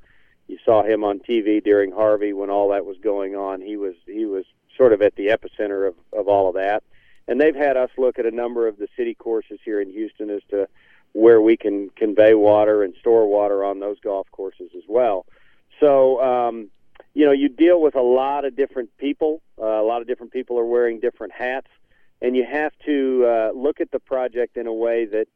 You 0.48 0.58
saw 0.64 0.82
him 0.82 1.04
on 1.04 1.20
TV 1.20 1.62
during 1.62 1.92
Harvey 1.92 2.32
when 2.32 2.50
all 2.50 2.70
that 2.70 2.84
was 2.84 2.96
going 2.98 3.36
on. 3.36 3.60
He 3.60 3.76
was 3.76 3.94
he 4.06 4.24
was 4.24 4.44
sort 4.76 4.92
of 4.92 5.02
at 5.02 5.14
the 5.16 5.28
epicenter 5.28 5.86
of, 5.86 5.94
of 6.12 6.28
all 6.28 6.48
of 6.48 6.54
that. 6.54 6.82
And 7.28 7.40
they've 7.40 7.54
had 7.54 7.76
us 7.76 7.90
look 7.96 8.18
at 8.18 8.26
a 8.26 8.30
number 8.30 8.66
of 8.66 8.78
the 8.78 8.88
city 8.96 9.14
courses 9.14 9.58
here 9.64 9.80
in 9.80 9.90
Houston 9.90 10.30
as 10.30 10.42
to 10.50 10.68
where 11.12 11.40
we 11.40 11.56
can 11.56 11.90
convey 11.90 12.34
water 12.34 12.82
and 12.82 12.94
store 13.00 13.26
water 13.26 13.64
on 13.64 13.80
those 13.80 13.98
golf 14.00 14.26
courses 14.32 14.70
as 14.76 14.82
well. 14.88 15.26
So, 15.80 16.22
um, 16.22 16.70
you 17.14 17.26
know, 17.26 17.32
you 17.32 17.48
deal 17.48 17.80
with 17.80 17.94
a 17.94 18.02
lot 18.02 18.44
of 18.44 18.56
different 18.56 18.96
people. 18.96 19.42
Uh, 19.60 19.66
a 19.66 19.84
lot 19.84 20.00
of 20.00 20.06
different 20.06 20.32
people 20.32 20.58
are 20.58 20.64
wearing 20.64 21.00
different 21.00 21.32
hats, 21.32 21.68
and 22.20 22.34
you 22.34 22.44
have 22.50 22.72
to 22.86 23.26
uh, 23.26 23.50
look 23.54 23.80
at 23.80 23.90
the 23.90 23.98
project 23.98 24.56
in 24.56 24.66
a 24.66 24.72
way 24.72 25.04
that 25.06 25.28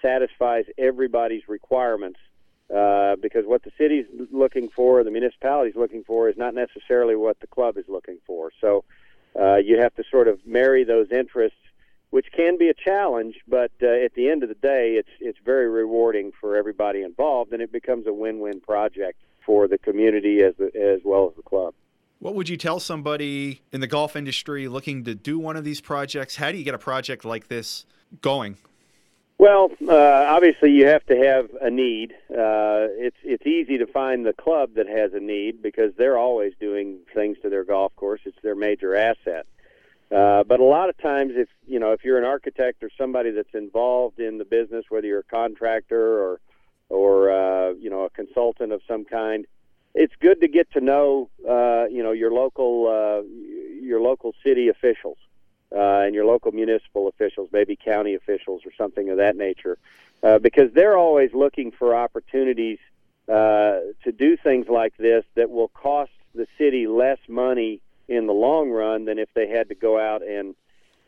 satisfies 0.00 0.64
everybody's 0.78 1.48
requirements. 1.48 2.20
Uh, 2.74 3.14
because 3.22 3.44
what 3.46 3.62
the 3.62 3.70
city's 3.78 4.06
looking 4.32 4.68
for, 4.68 5.04
the 5.04 5.10
municipality's 5.10 5.76
looking 5.76 6.02
for, 6.02 6.28
is 6.28 6.36
not 6.36 6.52
necessarily 6.52 7.14
what 7.14 7.38
the 7.38 7.46
club 7.46 7.76
is 7.78 7.84
looking 7.86 8.18
for. 8.26 8.50
So, 8.60 8.84
uh, 9.38 9.56
you 9.56 9.78
have 9.78 9.94
to 9.94 10.04
sort 10.10 10.28
of 10.28 10.38
marry 10.46 10.84
those 10.84 11.10
interests 11.10 11.58
which 12.10 12.26
can 12.34 12.56
be 12.56 12.68
a 12.68 12.74
challenge, 12.74 13.36
but 13.48 13.72
uh, 13.82 13.86
at 13.86 14.14
the 14.14 14.30
end 14.30 14.42
of 14.42 14.48
the 14.48 14.54
day, 14.54 14.94
it's 14.94 15.08
it's 15.20 15.38
very 15.44 15.68
rewarding 15.68 16.32
for 16.40 16.56
everybody 16.56 17.02
involved, 17.02 17.52
and 17.52 17.60
it 17.60 17.72
becomes 17.72 18.06
a 18.06 18.12
win-win 18.12 18.60
project 18.60 19.20
for 19.44 19.68
the 19.68 19.78
community 19.78 20.42
as 20.42 20.54
as 20.60 21.00
well 21.04 21.28
as 21.28 21.36
the 21.36 21.42
club. 21.42 21.74
What 22.18 22.34
would 22.34 22.48
you 22.48 22.56
tell 22.56 22.80
somebody 22.80 23.60
in 23.72 23.80
the 23.80 23.86
golf 23.86 24.16
industry 24.16 24.68
looking 24.68 25.04
to 25.04 25.14
do 25.14 25.38
one 25.38 25.56
of 25.56 25.64
these 25.64 25.80
projects? 25.80 26.36
How 26.36 26.50
do 26.50 26.56
you 26.56 26.64
get 26.64 26.74
a 26.74 26.78
project 26.78 27.24
like 27.24 27.48
this 27.48 27.84
going? 28.22 28.56
Well, 29.38 29.70
uh, 29.86 29.92
obviously 30.28 30.70
you 30.70 30.86
have 30.86 31.04
to 31.06 31.16
have 31.16 31.50
a 31.60 31.70
need. 31.70 32.12
Uh, 32.30 32.88
it's 32.96 33.18
it's 33.22 33.46
easy 33.46 33.76
to 33.78 33.86
find 33.86 34.24
the 34.24 34.32
club 34.32 34.70
that 34.76 34.88
has 34.88 35.12
a 35.12 35.20
need 35.20 35.60
because 35.62 35.92
they're 35.98 36.16
always 36.16 36.54
doing 36.58 37.00
things 37.14 37.36
to 37.42 37.50
their 37.50 37.64
golf 37.64 37.94
course. 37.96 38.20
It's 38.24 38.38
their 38.42 38.54
major 38.54 38.96
asset. 38.96 39.46
Uh, 40.10 40.42
but 40.44 40.60
a 40.60 40.64
lot 40.64 40.88
of 40.88 40.96
times, 40.98 41.32
if 41.34 41.48
you 41.66 41.78
know, 41.78 41.92
if 41.92 42.02
you're 42.02 42.16
an 42.16 42.24
architect 42.24 42.82
or 42.82 42.88
somebody 42.96 43.30
that's 43.30 43.54
involved 43.54 44.20
in 44.20 44.38
the 44.38 44.44
business, 44.44 44.86
whether 44.88 45.06
you're 45.06 45.20
a 45.20 45.24
contractor 45.24 46.18
or 46.18 46.40
or 46.88 47.30
uh, 47.30 47.72
you 47.72 47.90
know 47.90 48.04
a 48.04 48.10
consultant 48.10 48.72
of 48.72 48.80
some 48.88 49.04
kind, 49.04 49.46
it's 49.94 50.14
good 50.18 50.40
to 50.40 50.48
get 50.48 50.70
to 50.72 50.80
know 50.80 51.28
uh, 51.46 51.84
you 51.90 52.02
know 52.02 52.12
your 52.12 52.32
local 52.32 52.86
uh, 52.88 53.22
your 53.82 54.00
local 54.00 54.32
city 54.42 54.68
officials 54.68 55.18
uh, 55.74 56.00
and 56.00 56.14
your 56.14 56.24
local 56.24 56.52
municipal 56.52 57.08
officials, 57.08 57.48
maybe 57.52 57.76
county 57.76 58.14
officials 58.14 58.62
or 58.64 58.72
something 58.76 59.10
of 59.10 59.16
that 59.16 59.36
nature, 59.36 59.78
uh, 60.22 60.38
because 60.38 60.72
they're 60.72 60.96
always 60.96 61.32
looking 61.34 61.70
for 61.70 61.94
opportunities 61.94 62.78
uh, 63.28 63.80
to 64.04 64.12
do 64.16 64.36
things 64.36 64.68
like 64.68 64.96
this 64.96 65.24
that 65.34 65.50
will 65.50 65.68
cost 65.68 66.12
the 66.34 66.46
city 66.58 66.86
less 66.86 67.18
money 67.28 67.80
in 68.08 68.26
the 68.26 68.32
long 68.32 68.70
run 68.70 69.04
than 69.04 69.18
if 69.18 69.28
they 69.34 69.48
had 69.48 69.68
to 69.68 69.74
go 69.74 69.98
out 69.98 70.22
and 70.22 70.54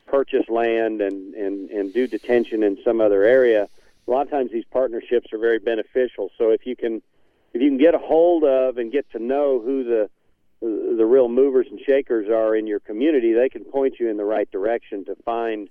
purchase 0.07 0.49
land 0.49 1.01
and, 1.01 1.35
and, 1.35 1.71
and 1.71 1.93
do 1.93 2.07
detention 2.07 2.63
in 2.63 2.79
some 2.83 3.01
other 3.01 3.23
area. 3.23 3.69
A 4.07 4.11
lot 4.11 4.23
of 4.23 4.31
times 4.31 4.51
these 4.51 4.65
partnerships 4.65 5.33
are 5.33 5.39
very 5.39 5.59
beneficial. 5.59 6.31
So 6.39 6.51
if 6.51 6.67
you 6.67 6.75
can 6.75 7.03
if 7.55 7.63
you 7.63 7.69
can 7.69 7.79
get 7.79 7.95
a 7.95 7.99
hold 7.99 8.45
of 8.45 8.79
and 8.79 8.93
get 8.93 9.11
to 9.13 9.19
know 9.19 9.61
who 9.61 9.85
the 9.85 10.11
the 10.61 11.07
real 11.07 11.29
movers 11.29 11.67
and 11.71 11.81
shakers 11.81 12.29
are 12.29 12.57
in 12.57 12.67
your 12.67 12.81
community, 12.81 13.33
they 13.33 13.49
can 13.49 13.65
point 13.65 13.95
you 14.01 14.09
in 14.09 14.17
the 14.17 14.25
right 14.25 14.51
direction 14.51 15.05
to 15.05 15.15
find 15.25 15.69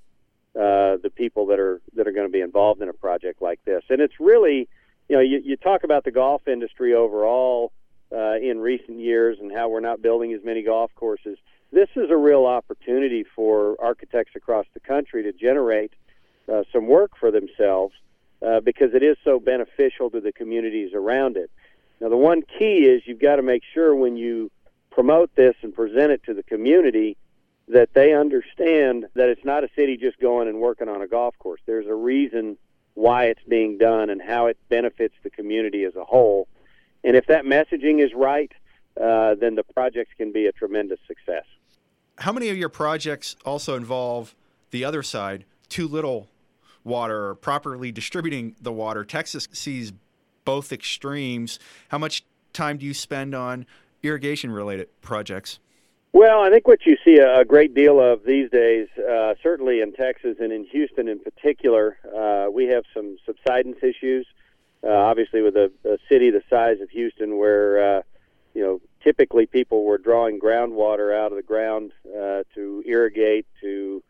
uh, 0.55 0.97
the 1.03 1.11
people 1.13 1.47
that 1.47 1.59
are 1.59 1.81
that 1.95 2.07
are 2.07 2.11
going 2.11 2.27
to 2.27 2.31
be 2.31 2.41
involved 2.41 2.81
in 2.81 2.89
a 2.89 2.93
project 2.93 3.41
like 3.41 3.63
this. 3.65 3.83
And 3.89 4.01
it's 4.01 4.19
really, 4.19 4.67
you 5.09 5.15
know, 5.15 5.21
you, 5.21 5.41
you 5.43 5.57
talk 5.57 5.83
about 5.83 6.03
the 6.03 6.11
golf 6.11 6.47
industry 6.47 6.93
overall 6.93 7.71
uh, 8.11 8.35
in 8.37 8.59
recent 8.59 8.99
years 8.99 9.37
and 9.41 9.51
how 9.51 9.69
we're 9.69 9.81
not 9.81 10.01
building 10.01 10.33
as 10.33 10.43
many 10.43 10.63
golf 10.63 10.91
courses. 10.95 11.37
This 11.71 11.89
is 11.95 12.09
a 12.09 12.15
real 12.15 12.45
opportunity 12.45 13.25
for 13.35 13.75
architects 13.79 14.35
across 14.35 14.65
the 14.73 14.79
country 14.79 15.23
to 15.23 15.33
generate 15.33 15.91
uh, 16.51 16.63
some 16.71 16.87
work 16.87 17.11
for 17.19 17.29
themselves 17.29 17.93
uh, 18.41 18.61
because 18.61 18.93
it 18.93 19.03
is 19.03 19.17
so 19.23 19.39
beneficial 19.39 20.09
to 20.11 20.21
the 20.21 20.31
communities 20.31 20.91
around 20.93 21.35
it. 21.35 21.51
Now, 21.99 22.09
the 22.09 22.17
one 22.17 22.43
key 22.57 22.85
is 22.85 23.01
you've 23.05 23.19
got 23.19 23.35
to 23.35 23.41
make 23.41 23.63
sure 23.73 23.93
when 23.95 24.15
you 24.15 24.49
promote 24.97 25.29
this 25.35 25.53
and 25.61 25.75
present 25.75 26.11
it 26.11 26.23
to 26.23 26.33
the 26.33 26.41
community 26.41 27.15
that 27.67 27.93
they 27.93 28.15
understand 28.15 29.05
that 29.13 29.29
it's 29.29 29.45
not 29.45 29.63
a 29.63 29.69
city 29.75 29.95
just 29.95 30.19
going 30.19 30.47
and 30.47 30.59
working 30.59 30.89
on 30.89 31.03
a 31.03 31.07
golf 31.07 31.37
course. 31.37 31.61
There's 31.67 31.85
a 31.85 31.93
reason 31.93 32.57
why 32.95 33.25
it's 33.25 33.43
being 33.47 33.77
done 33.77 34.09
and 34.09 34.19
how 34.19 34.47
it 34.47 34.57
benefits 34.69 35.13
the 35.21 35.29
community 35.29 35.83
as 35.83 35.95
a 35.95 36.03
whole. 36.03 36.47
And 37.03 37.15
if 37.15 37.27
that 37.27 37.45
messaging 37.45 38.03
is 38.03 38.11
right, 38.15 38.51
uh, 38.99 39.35
then 39.35 39.53
the 39.53 39.61
projects 39.61 40.09
can 40.17 40.31
be 40.31 40.47
a 40.47 40.51
tremendous 40.51 40.97
success. 41.05 41.45
How 42.17 42.33
many 42.33 42.49
of 42.49 42.57
your 42.57 42.69
projects 42.69 43.35
also 43.45 43.75
involve 43.75 44.33
the 44.71 44.83
other 44.83 45.03
side, 45.03 45.45
too 45.69 45.87
little 45.87 46.27
water, 46.83 47.27
or 47.27 47.35
properly 47.35 47.91
distributing 47.91 48.55
the 48.59 48.73
water? 48.73 49.05
Texas 49.05 49.47
sees 49.51 49.93
both 50.43 50.71
extremes. 50.71 51.59
How 51.89 51.99
much 51.99 52.23
time 52.51 52.77
do 52.77 52.85
you 52.87 52.95
spend 52.95 53.35
on 53.35 53.67
irrigation 54.03 54.51
related 54.51 54.89
projects? 55.01 55.59
Well, 56.13 56.41
I 56.41 56.49
think 56.49 56.67
what 56.67 56.85
you 56.85 56.97
see 57.05 57.17
a 57.17 57.45
great 57.45 57.75
deal 57.75 57.99
of 57.99 58.23
these 58.25 58.49
days, 58.49 58.87
uh, 58.97 59.35
certainly 59.43 59.81
in 59.81 59.93
Texas 59.93 60.37
and 60.39 60.51
in 60.51 60.65
Houston 60.65 61.07
in 61.07 61.19
particular, 61.19 61.97
uh, 62.15 62.49
we 62.49 62.65
have 62.65 62.83
some 62.93 63.17
subsidence 63.25 63.77
issues 63.83 64.25
uh, 64.83 64.91
obviously, 64.91 65.41
with 65.41 65.55
a, 65.55 65.71
a 65.85 65.97
city 66.09 66.29
the 66.29 66.43
size 66.49 66.79
of 66.81 66.89
Houston, 66.91 67.37
where 67.37 67.97
uh, 67.97 68.01
you 68.53 68.61
know 68.61 68.81
typically 69.03 69.45
people 69.45 69.83
were 69.83 69.97
drawing 69.97 70.39
groundwater 70.39 71.17
out 71.17 71.31
of 71.31 71.35
the 71.35 71.43
ground 71.43 71.91
uh, 72.07 72.43
to 72.53 72.83
irrigate, 72.85 73.45
to 73.61 74.03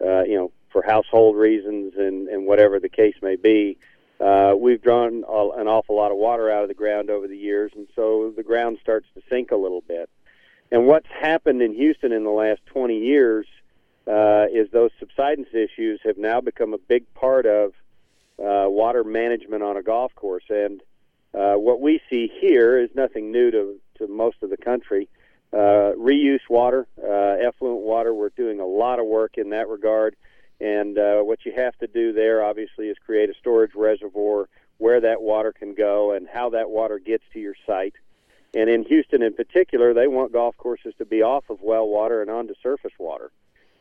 uh, 0.00 0.22
you 0.22 0.36
know 0.36 0.52
for 0.72 0.82
household 0.82 1.36
reasons 1.36 1.94
and, 1.96 2.28
and 2.28 2.46
whatever 2.46 2.80
the 2.80 2.88
case 2.88 3.14
may 3.22 3.36
be. 3.36 3.78
Uh, 4.20 4.54
we've 4.58 4.82
drawn 4.82 5.24
an 5.28 5.68
awful 5.68 5.96
lot 5.96 6.10
of 6.10 6.16
water 6.16 6.50
out 6.50 6.62
of 6.62 6.68
the 6.68 6.74
ground 6.74 7.08
over 7.08 7.28
the 7.28 7.36
years, 7.36 7.70
and 7.76 7.86
so 7.94 8.32
the 8.36 8.42
ground 8.42 8.78
starts 8.82 9.06
to 9.14 9.22
sink 9.30 9.52
a 9.52 9.56
little 9.56 9.82
bit. 9.82 10.10
And 10.70 10.86
what's 10.86 11.06
happened 11.08 11.62
in 11.62 11.74
Houston 11.74 12.12
in 12.12 12.24
the 12.24 12.30
last 12.30 12.60
20 12.66 12.98
years 12.98 13.46
uh, 14.06 14.46
is 14.52 14.70
those 14.70 14.90
subsidence 14.98 15.48
issues 15.52 16.00
have 16.04 16.18
now 16.18 16.40
become 16.40 16.74
a 16.74 16.78
big 16.78 17.12
part 17.14 17.46
of 17.46 17.72
uh, 18.38 18.68
water 18.68 19.04
management 19.04 19.62
on 19.62 19.76
a 19.76 19.82
golf 19.82 20.14
course. 20.14 20.44
And 20.48 20.80
uh, 21.34 21.54
what 21.54 21.80
we 21.80 22.00
see 22.10 22.30
here 22.40 22.78
is 22.78 22.90
nothing 22.94 23.32
new 23.32 23.50
to, 23.50 23.80
to 23.98 24.08
most 24.08 24.42
of 24.42 24.50
the 24.50 24.56
country. 24.56 25.08
Uh, 25.52 25.94
reuse 25.96 26.40
water, 26.50 26.86
uh, 27.02 27.46
effluent 27.46 27.80
water, 27.80 28.12
we're 28.12 28.28
doing 28.30 28.60
a 28.60 28.66
lot 28.66 28.98
of 28.98 29.06
work 29.06 29.38
in 29.38 29.50
that 29.50 29.68
regard. 29.68 30.14
And 30.60 30.98
uh, 30.98 31.20
what 31.20 31.44
you 31.44 31.52
have 31.56 31.76
to 31.78 31.86
do 31.86 32.12
there, 32.12 32.44
obviously, 32.44 32.88
is 32.88 32.96
create 33.04 33.30
a 33.30 33.34
storage 33.34 33.74
reservoir 33.74 34.48
where 34.78 35.00
that 35.00 35.22
water 35.22 35.52
can 35.52 35.74
go 35.74 36.12
and 36.12 36.26
how 36.28 36.50
that 36.50 36.70
water 36.70 36.98
gets 36.98 37.24
to 37.32 37.40
your 37.40 37.54
site. 37.66 37.94
And 38.54 38.70
in 38.70 38.84
Houston, 38.84 39.22
in 39.22 39.34
particular, 39.34 39.92
they 39.92 40.08
want 40.08 40.32
golf 40.32 40.56
courses 40.56 40.94
to 40.98 41.04
be 41.04 41.22
off 41.22 41.50
of 41.50 41.60
well 41.60 41.86
water 41.86 42.22
and 42.22 42.30
onto 42.30 42.54
surface 42.62 42.92
water. 42.98 43.30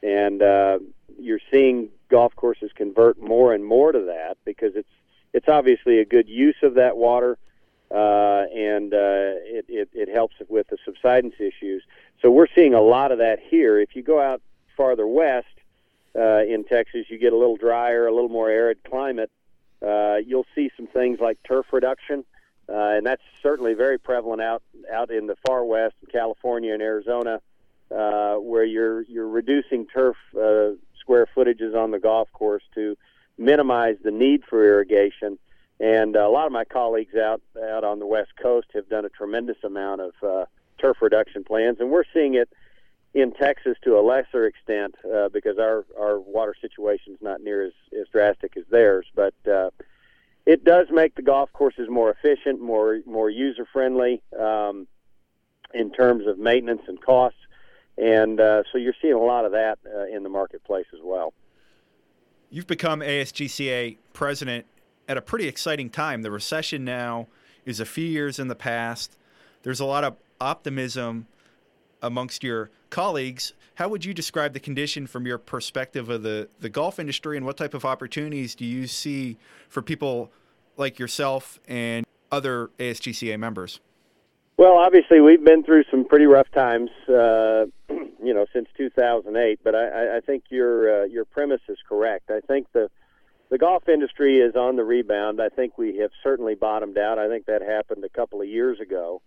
And 0.03 0.41
uh, 0.41 0.79
you're 1.19 1.39
seeing 1.49 1.89
golf 2.09 2.35
courses 2.35 2.71
convert 2.75 3.19
more 3.19 3.53
and 3.53 3.65
more 3.65 3.91
to 3.91 4.01
that 4.01 4.37
because 4.45 4.75
it's 4.75 4.89
it's 5.33 5.47
obviously 5.49 5.99
a 5.99 6.05
good 6.05 6.27
use 6.29 6.55
of 6.63 6.75
that 6.75 6.97
water, 6.97 7.37
uh, 7.91 8.45
and 8.55 8.93
uh, 8.93 9.37
it, 9.43 9.65
it 9.67 9.89
it 9.93 10.09
helps 10.09 10.35
with 10.47 10.67
the 10.69 10.77
subsidence 10.85 11.35
issues. 11.39 11.83
So 12.21 12.31
we're 12.31 12.47
seeing 12.53 12.73
a 12.73 12.81
lot 12.81 13.11
of 13.11 13.19
that 13.19 13.39
here. 13.39 13.79
If 13.79 13.95
you 13.95 14.03
go 14.03 14.21
out 14.21 14.41
farther 14.75 15.07
west 15.07 15.47
uh, 16.17 16.43
in 16.43 16.63
Texas, 16.63 17.05
you 17.09 17.17
get 17.17 17.33
a 17.33 17.37
little 17.37 17.57
drier, 17.57 18.07
a 18.07 18.13
little 18.13 18.29
more 18.29 18.49
arid 18.49 18.79
climate. 18.83 19.31
Uh, 19.85 20.15
you'll 20.25 20.45
see 20.55 20.71
some 20.75 20.87
things 20.87 21.19
like 21.19 21.37
turf 21.47 21.67
reduction, 21.71 22.25
uh, 22.67 22.95
and 22.95 23.05
that's 23.05 23.21
certainly 23.43 23.75
very 23.75 23.99
prevalent 23.99 24.41
out 24.41 24.63
out 24.91 25.11
in 25.11 25.27
the 25.27 25.35
far 25.45 25.63
west, 25.63 25.93
in 26.01 26.07
California 26.11 26.73
and 26.73 26.81
Arizona, 26.81 27.39
uh, 27.95 28.35
where 28.35 28.63
you're 28.63 29.03
you're 29.03 29.27
reducing 29.27 29.85
turf 29.85 30.15
uh, 30.35 30.69
square 30.99 31.27
footages 31.35 31.75
on 31.75 31.91
the 31.91 31.99
golf 31.99 32.27
course 32.33 32.63
to 32.73 32.97
minimize 33.37 33.97
the 34.03 34.11
need 34.11 34.43
for 34.49 34.65
irrigation. 34.65 35.37
And 35.79 36.15
a 36.15 36.27
lot 36.27 36.47
of 36.47 36.51
my 36.51 36.65
colleagues 36.65 37.13
out 37.13 37.41
out 37.71 37.83
on 37.83 37.99
the 37.99 38.07
west 38.07 38.31
coast 38.41 38.67
have 38.73 38.89
done 38.89 39.05
a 39.05 39.09
tremendous 39.09 39.57
amount 39.63 40.01
of 40.01 40.13
uh, 40.23 40.45
turf 40.79 40.97
reduction 41.01 41.43
plans, 41.43 41.77
and 41.79 41.91
we're 41.91 42.03
seeing 42.13 42.33
it 42.33 42.49
in 43.17 43.31
Texas 43.31 43.75
to 43.83 43.97
a 43.97 44.01
lesser 44.01 44.45
extent 44.45 44.93
uh, 45.11 45.27
because 45.29 45.57
our 45.57 45.85
our 45.99 46.19
water 46.19 46.53
situation 46.61 47.13
is 47.13 47.19
not 47.19 47.41
near 47.41 47.65
as, 47.65 47.73
as 47.99 48.07
drastic 48.11 48.55
as 48.55 48.63
theirs, 48.69 49.07
but 49.15 49.33
uh, 49.51 49.71
it 50.45 50.63
does 50.63 50.85
make 50.91 51.15
the 51.15 51.23
golf 51.23 51.51
courses 51.51 51.89
more 51.89 52.11
efficient, 52.11 52.61
more 52.61 52.99
more 53.07 53.27
user 53.31 53.65
friendly 53.73 54.21
um, 54.39 54.85
in 55.73 55.91
terms 55.91 56.27
of 56.27 56.37
maintenance 56.37 56.83
and 56.87 57.01
costs, 57.01 57.39
and 57.97 58.39
uh, 58.39 58.61
so 58.71 58.77
you're 58.77 58.93
seeing 59.01 59.15
a 59.15 59.23
lot 59.23 59.45
of 59.45 59.51
that 59.51 59.79
uh, 59.87 60.05
in 60.15 60.21
the 60.21 60.29
marketplace 60.29 60.85
as 60.93 60.99
well. 61.03 61.33
You've 62.51 62.67
become 62.67 62.99
ASGCA 62.99 63.97
president 64.13 64.67
at 65.09 65.17
a 65.17 65.21
pretty 65.23 65.47
exciting 65.47 65.89
time. 65.89 66.21
The 66.21 66.31
recession 66.31 66.85
now 66.85 67.27
is 67.65 67.79
a 67.79 67.85
few 67.85 68.05
years 68.05 68.37
in 68.37 68.47
the 68.47 68.55
past. 68.55 69.17
There's 69.63 69.79
a 69.79 69.85
lot 69.85 70.03
of 70.03 70.17
optimism 70.39 71.25
amongst 72.01 72.43
your 72.43 72.69
colleagues. 72.89 73.53
How 73.75 73.89
would 73.89 74.03
you 74.03 74.13
describe 74.13 74.53
the 74.53 74.59
condition 74.59 75.07
from 75.07 75.25
your 75.25 75.37
perspective 75.37 76.09
of 76.09 76.23
the, 76.23 76.49
the 76.59 76.69
golf 76.69 76.99
industry, 76.99 77.37
and 77.37 77.45
what 77.45 77.57
type 77.57 77.73
of 77.73 77.85
opportunities 77.85 78.55
do 78.55 78.65
you 78.65 78.87
see 78.87 79.37
for 79.69 79.81
people 79.81 80.31
like 80.77 80.99
yourself 80.99 81.59
and 81.67 82.05
other 82.31 82.69
ASGCA 82.79 83.37
members? 83.39 83.79
Well, 84.57 84.77
obviously, 84.77 85.21
we've 85.21 85.43
been 85.43 85.63
through 85.63 85.83
some 85.91 86.05
pretty 86.05 86.25
rough 86.25 86.49
times, 86.51 86.89
uh, 87.07 87.65
you 87.89 88.33
know, 88.33 88.47
since 88.51 88.67
2008. 88.75 89.59
But 89.63 89.75
I, 89.75 90.17
I 90.17 90.19
think 90.21 90.45
your 90.49 91.03
uh, 91.03 91.05
your 91.05 91.25
premise 91.25 91.61
is 91.69 91.77
correct. 91.87 92.31
I 92.31 92.39
think 92.39 92.65
the 92.73 92.89
the 93.49 93.57
golf 93.57 93.87
industry 93.87 94.39
is 94.39 94.55
on 94.55 94.75
the 94.75 94.83
rebound. 94.83 95.39
I 95.41 95.49
think 95.49 95.77
we 95.77 95.97
have 95.97 96.11
certainly 96.23 96.55
bottomed 96.55 96.97
out. 96.97 97.19
I 97.19 97.27
think 97.27 97.45
that 97.45 97.61
happened 97.61 98.03
a 98.03 98.09
couple 98.09 98.41
of 98.41 98.47
years 98.47 98.79
ago. 98.79 99.21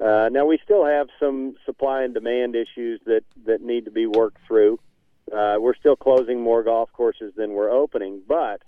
Uh, 0.00 0.30
now 0.32 0.46
we 0.46 0.58
still 0.64 0.84
have 0.84 1.08
some 1.18 1.54
supply 1.66 2.02
and 2.02 2.14
demand 2.14 2.56
issues 2.56 3.00
that 3.04 3.22
that 3.44 3.60
need 3.60 3.84
to 3.84 3.90
be 3.90 4.06
worked 4.06 4.38
through. 4.46 4.78
Uh, 5.30 5.56
we're 5.60 5.74
still 5.74 5.96
closing 5.96 6.40
more 6.40 6.62
golf 6.62 6.90
courses 6.92 7.32
than 7.36 7.52
we're 7.52 7.70
opening, 7.70 8.22
but 8.26 8.62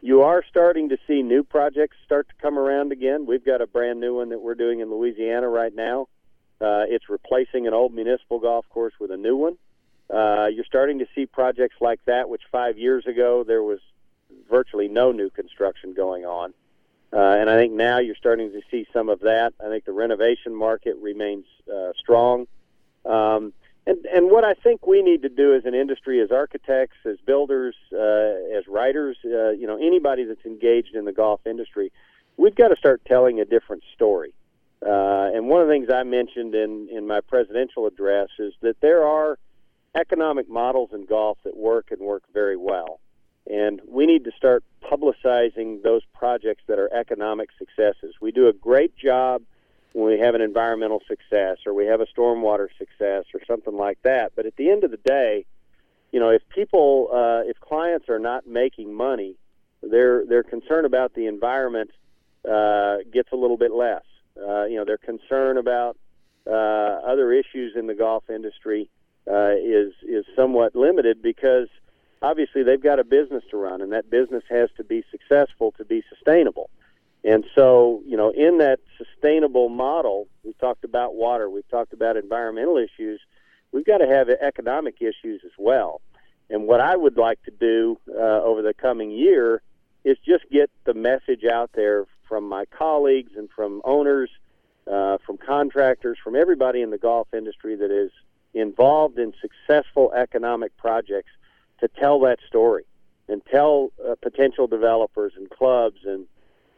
you 0.00 0.22
are 0.22 0.42
starting 0.50 0.88
to 0.88 0.98
see 1.06 1.22
new 1.22 1.44
projects 1.44 1.96
start 2.04 2.28
to 2.28 2.34
come 2.42 2.58
around 2.58 2.90
again. 2.90 3.24
We've 3.24 3.44
got 3.44 3.60
a 3.62 3.66
brand 3.66 4.00
new 4.00 4.16
one 4.16 4.30
that 4.30 4.40
we're 4.40 4.56
doing 4.56 4.80
in 4.80 4.90
Louisiana 4.90 5.48
right 5.48 5.74
now. 5.74 6.08
Uh, 6.60 6.84
it's 6.88 7.08
replacing 7.08 7.66
an 7.66 7.72
old 7.72 7.94
municipal 7.94 8.40
golf 8.40 8.68
course 8.68 8.94
with 9.00 9.12
a 9.12 9.16
new 9.16 9.36
one. 9.36 9.56
Uh, 10.12 10.46
you're 10.46 10.64
starting 10.64 10.98
to 10.98 11.06
see 11.14 11.26
projects 11.26 11.76
like 11.80 12.04
that, 12.06 12.28
which 12.28 12.42
five 12.50 12.76
years 12.76 13.06
ago 13.06 13.44
there 13.46 13.62
was 13.62 13.78
virtually 14.50 14.88
no 14.88 15.12
new 15.12 15.30
construction 15.30 15.94
going 15.94 16.24
on. 16.24 16.52
Uh, 17.12 17.18
and 17.18 17.50
I 17.50 17.56
think 17.56 17.72
now 17.74 17.98
you're 17.98 18.16
starting 18.16 18.50
to 18.52 18.60
see 18.70 18.86
some 18.92 19.08
of 19.08 19.20
that. 19.20 19.52
I 19.60 19.68
think 19.68 19.84
the 19.84 19.92
renovation 19.92 20.54
market 20.54 20.96
remains 21.00 21.44
uh, 21.72 21.92
strong. 21.98 22.46
Um, 23.04 23.52
and, 23.86 23.98
and 24.06 24.30
what 24.30 24.44
I 24.44 24.54
think 24.54 24.86
we 24.86 25.02
need 25.02 25.22
to 25.22 25.28
do 25.28 25.54
as 25.54 25.64
an 25.64 25.74
industry, 25.74 26.20
as 26.20 26.30
architects, 26.30 26.96
as 27.04 27.16
builders, 27.26 27.74
uh, 27.92 28.56
as 28.56 28.66
writers, 28.68 29.18
uh, 29.24 29.50
you 29.50 29.66
know, 29.66 29.76
anybody 29.76 30.24
that's 30.24 30.44
engaged 30.46 30.94
in 30.94 31.04
the 31.04 31.12
golf 31.12 31.40
industry, 31.46 31.92
we've 32.36 32.54
got 32.54 32.68
to 32.68 32.76
start 32.76 33.02
telling 33.04 33.40
a 33.40 33.44
different 33.44 33.82
story. 33.94 34.32
Uh, 34.84 35.30
and 35.34 35.48
one 35.48 35.60
of 35.60 35.68
the 35.68 35.74
things 35.74 35.88
I 35.92 36.04
mentioned 36.04 36.54
in, 36.54 36.88
in 36.90 37.06
my 37.06 37.20
presidential 37.20 37.86
address 37.86 38.28
is 38.38 38.52
that 38.62 38.80
there 38.80 39.04
are 39.06 39.38
economic 39.94 40.48
models 40.48 40.90
in 40.92 41.04
golf 41.04 41.38
that 41.44 41.56
work 41.56 41.90
and 41.90 42.00
work 42.00 42.22
very 42.32 42.56
well. 42.56 43.00
And 43.50 43.80
we 43.88 44.06
need 44.06 44.24
to 44.24 44.32
start 44.36 44.64
publicizing 44.82 45.82
those 45.82 46.02
projects 46.14 46.62
that 46.68 46.78
are 46.78 46.92
economic 46.92 47.50
successes. 47.58 48.14
We 48.20 48.32
do 48.32 48.48
a 48.48 48.52
great 48.52 48.96
job 48.96 49.42
when 49.92 50.06
we 50.06 50.18
have 50.20 50.34
an 50.34 50.40
environmental 50.40 51.02
success 51.06 51.58
or 51.66 51.74
we 51.74 51.86
have 51.86 52.00
a 52.00 52.06
stormwater 52.06 52.68
success 52.78 53.24
or 53.34 53.40
something 53.46 53.76
like 53.76 53.98
that. 54.02 54.32
But 54.36 54.46
at 54.46 54.56
the 54.56 54.70
end 54.70 54.84
of 54.84 54.90
the 54.90 54.96
day, 54.98 55.44
you 56.12 56.20
know, 56.20 56.30
if 56.30 56.42
people, 56.48 57.08
uh, 57.12 57.48
if 57.48 57.58
clients 57.60 58.08
are 58.08 58.18
not 58.18 58.46
making 58.46 58.92
money, 58.94 59.36
their 59.82 60.24
their 60.26 60.42
concern 60.42 60.84
about 60.84 61.14
the 61.14 61.26
environment 61.26 61.90
uh, 62.48 62.98
gets 63.12 63.32
a 63.32 63.36
little 63.36 63.56
bit 63.56 63.72
less. 63.72 64.04
Uh, 64.36 64.64
you 64.64 64.76
know, 64.76 64.84
their 64.84 64.98
concern 64.98 65.58
about 65.58 65.96
uh, 66.46 66.50
other 66.50 67.32
issues 67.32 67.74
in 67.76 67.86
the 67.86 67.94
golf 67.94 68.24
industry 68.30 68.88
uh, 69.30 69.50
is 69.50 69.92
is 70.06 70.24
somewhat 70.36 70.74
limited 70.74 71.22
because 71.22 71.68
obviously 72.22 72.62
they've 72.62 72.82
got 72.82 72.98
a 72.98 73.04
business 73.04 73.42
to 73.50 73.56
run, 73.56 73.82
and 73.82 73.92
that 73.92 74.10
business 74.10 74.44
has 74.48 74.70
to 74.76 74.84
be 74.84 75.04
successful 75.10 75.72
to 75.78 75.84
be 75.84 76.02
sustainable. 76.08 76.70
And 77.24 77.44
so, 77.54 78.02
you 78.06 78.16
know, 78.16 78.30
in 78.30 78.58
that 78.58 78.80
sustainable 78.98 79.68
model, 79.68 80.26
we've 80.42 80.58
talked 80.58 80.84
about 80.84 81.14
water, 81.14 81.48
we've 81.48 81.68
talked 81.68 81.92
about 81.92 82.16
environmental 82.16 82.78
issues, 82.78 83.20
we've 83.70 83.84
got 83.84 83.98
to 83.98 84.06
have 84.06 84.28
economic 84.28 84.96
issues 85.00 85.42
as 85.44 85.52
well. 85.56 86.00
And 86.50 86.66
what 86.66 86.80
I 86.80 86.96
would 86.96 87.16
like 87.16 87.42
to 87.44 87.50
do 87.50 87.98
uh, 88.10 88.42
over 88.42 88.62
the 88.62 88.74
coming 88.74 89.10
year 89.10 89.62
is 90.04 90.18
just 90.26 90.44
get 90.50 90.70
the 90.84 90.94
message 90.94 91.44
out 91.44 91.70
there 91.74 92.06
from 92.28 92.48
my 92.48 92.64
colleagues 92.66 93.32
and 93.36 93.48
from 93.54 93.80
owners, 93.84 94.30
uh, 94.90 95.18
from 95.24 95.38
contractors, 95.38 96.18
from 96.22 96.34
everybody 96.34 96.82
in 96.82 96.90
the 96.90 96.98
golf 96.98 97.28
industry 97.32 97.76
that 97.76 97.90
is 97.90 98.10
involved 98.52 99.18
in 99.18 99.32
successful 99.40 100.12
economic 100.12 100.76
projects 100.76 101.30
to 101.82 101.88
tell 101.88 102.20
that 102.20 102.38
story 102.46 102.84
and 103.28 103.42
tell 103.50 103.92
uh, 104.08 104.14
potential 104.22 104.66
developers 104.66 105.32
and 105.36 105.50
clubs 105.50 105.98
and 106.04 106.26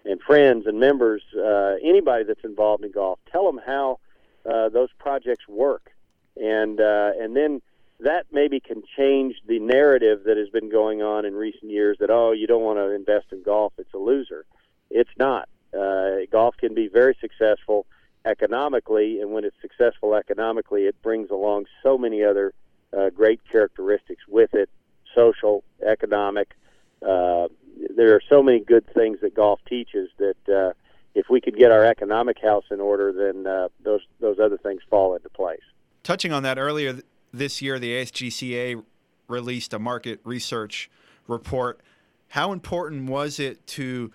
and 0.07 0.21
friends 0.21 0.67
and 0.67 0.79
members, 0.79 1.23
uh, 1.35 1.77
anybody 1.83 2.25
that's 2.25 2.45
involved 2.45 2.85
in 2.85 2.93
golf, 2.93 3.19
tell 3.33 3.47
them 3.47 3.59
how 3.64 3.99
uh, 4.45 4.69
those 4.69 4.90
projects 4.99 5.49
work, 5.49 5.90
and 6.37 6.81
uh, 6.81 7.12
and 7.19 7.35
then 7.35 7.62
that 8.01 8.27
maybe 8.31 8.61
can 8.61 8.83
change 8.97 9.37
the 9.47 9.59
narrative 9.59 10.25
that 10.25 10.37
has 10.37 10.49
been 10.51 10.71
going 10.71 11.01
on 11.01 11.25
in 11.25 11.35
recent 11.35 11.71
years 11.71 11.97
that 12.01 12.11
oh 12.11 12.33
you 12.33 12.47
don't 12.47 12.62
want 12.62 12.79
to 12.79 12.90
invest 12.90 13.27
in 13.33 13.43
golf 13.43 13.73
it's 13.79 13.95
a 13.95 13.99
loser. 13.99 14.45
It's 14.90 15.11
not. 15.19 15.49
Uh, 15.73 16.27
golf 16.31 16.57
can 16.57 16.75
be 16.75 16.88
very 16.88 17.17
successful 17.21 17.87
economically 18.25 19.21
and 19.21 19.33
when 19.33 19.45
it's 19.45 19.57
successful 19.61 20.14
economically 20.14 20.85
it 20.85 21.01
brings 21.03 21.31
along 21.31 21.67
so 21.83 21.99
many 21.99 22.23
other 22.23 22.55
uh, 22.97 23.11
great 23.11 23.40
characteristics 23.51 24.23
with 24.29 24.55
it 24.55 24.71
social, 25.14 25.62
economic. 25.87 26.55
Uh, 27.03 27.48
there 27.96 28.14
are 28.14 28.22
so 28.29 28.42
many 28.42 28.61
good 28.61 28.87
things 28.94 29.18
that 29.20 29.35
golf 29.35 29.61
teaches 29.68 30.11
that 30.18 30.37
uh, 30.48 30.72
if 31.14 31.27
we 31.31 31.40
could 31.40 31.57
get 31.57 31.70
our 31.70 31.85
economic 31.85 32.40
house 32.40 32.64
in 32.70 32.81
order, 32.81 33.12
then 33.12 33.46
uh, 33.46 33.68
those 33.83 34.00
those 34.20 34.38
other 34.38 34.59
things 34.59 34.81
fall 34.88 35.14
into 35.14 35.29
place. 35.29 35.61
Touching 36.03 36.33
on 36.33 36.42
that 36.42 36.59
earlier 36.59 37.00
this 37.33 37.62
year, 37.62 37.79
the 37.79 37.92
ASGCA 37.92 38.83
released 39.29 39.72
a 39.72 39.79
market 39.79 40.20
research 40.24 40.90
report. 41.27 41.81
How 42.29 42.53
important 42.53 43.09
was 43.09 43.38
it 43.38 43.66
to 43.68 44.12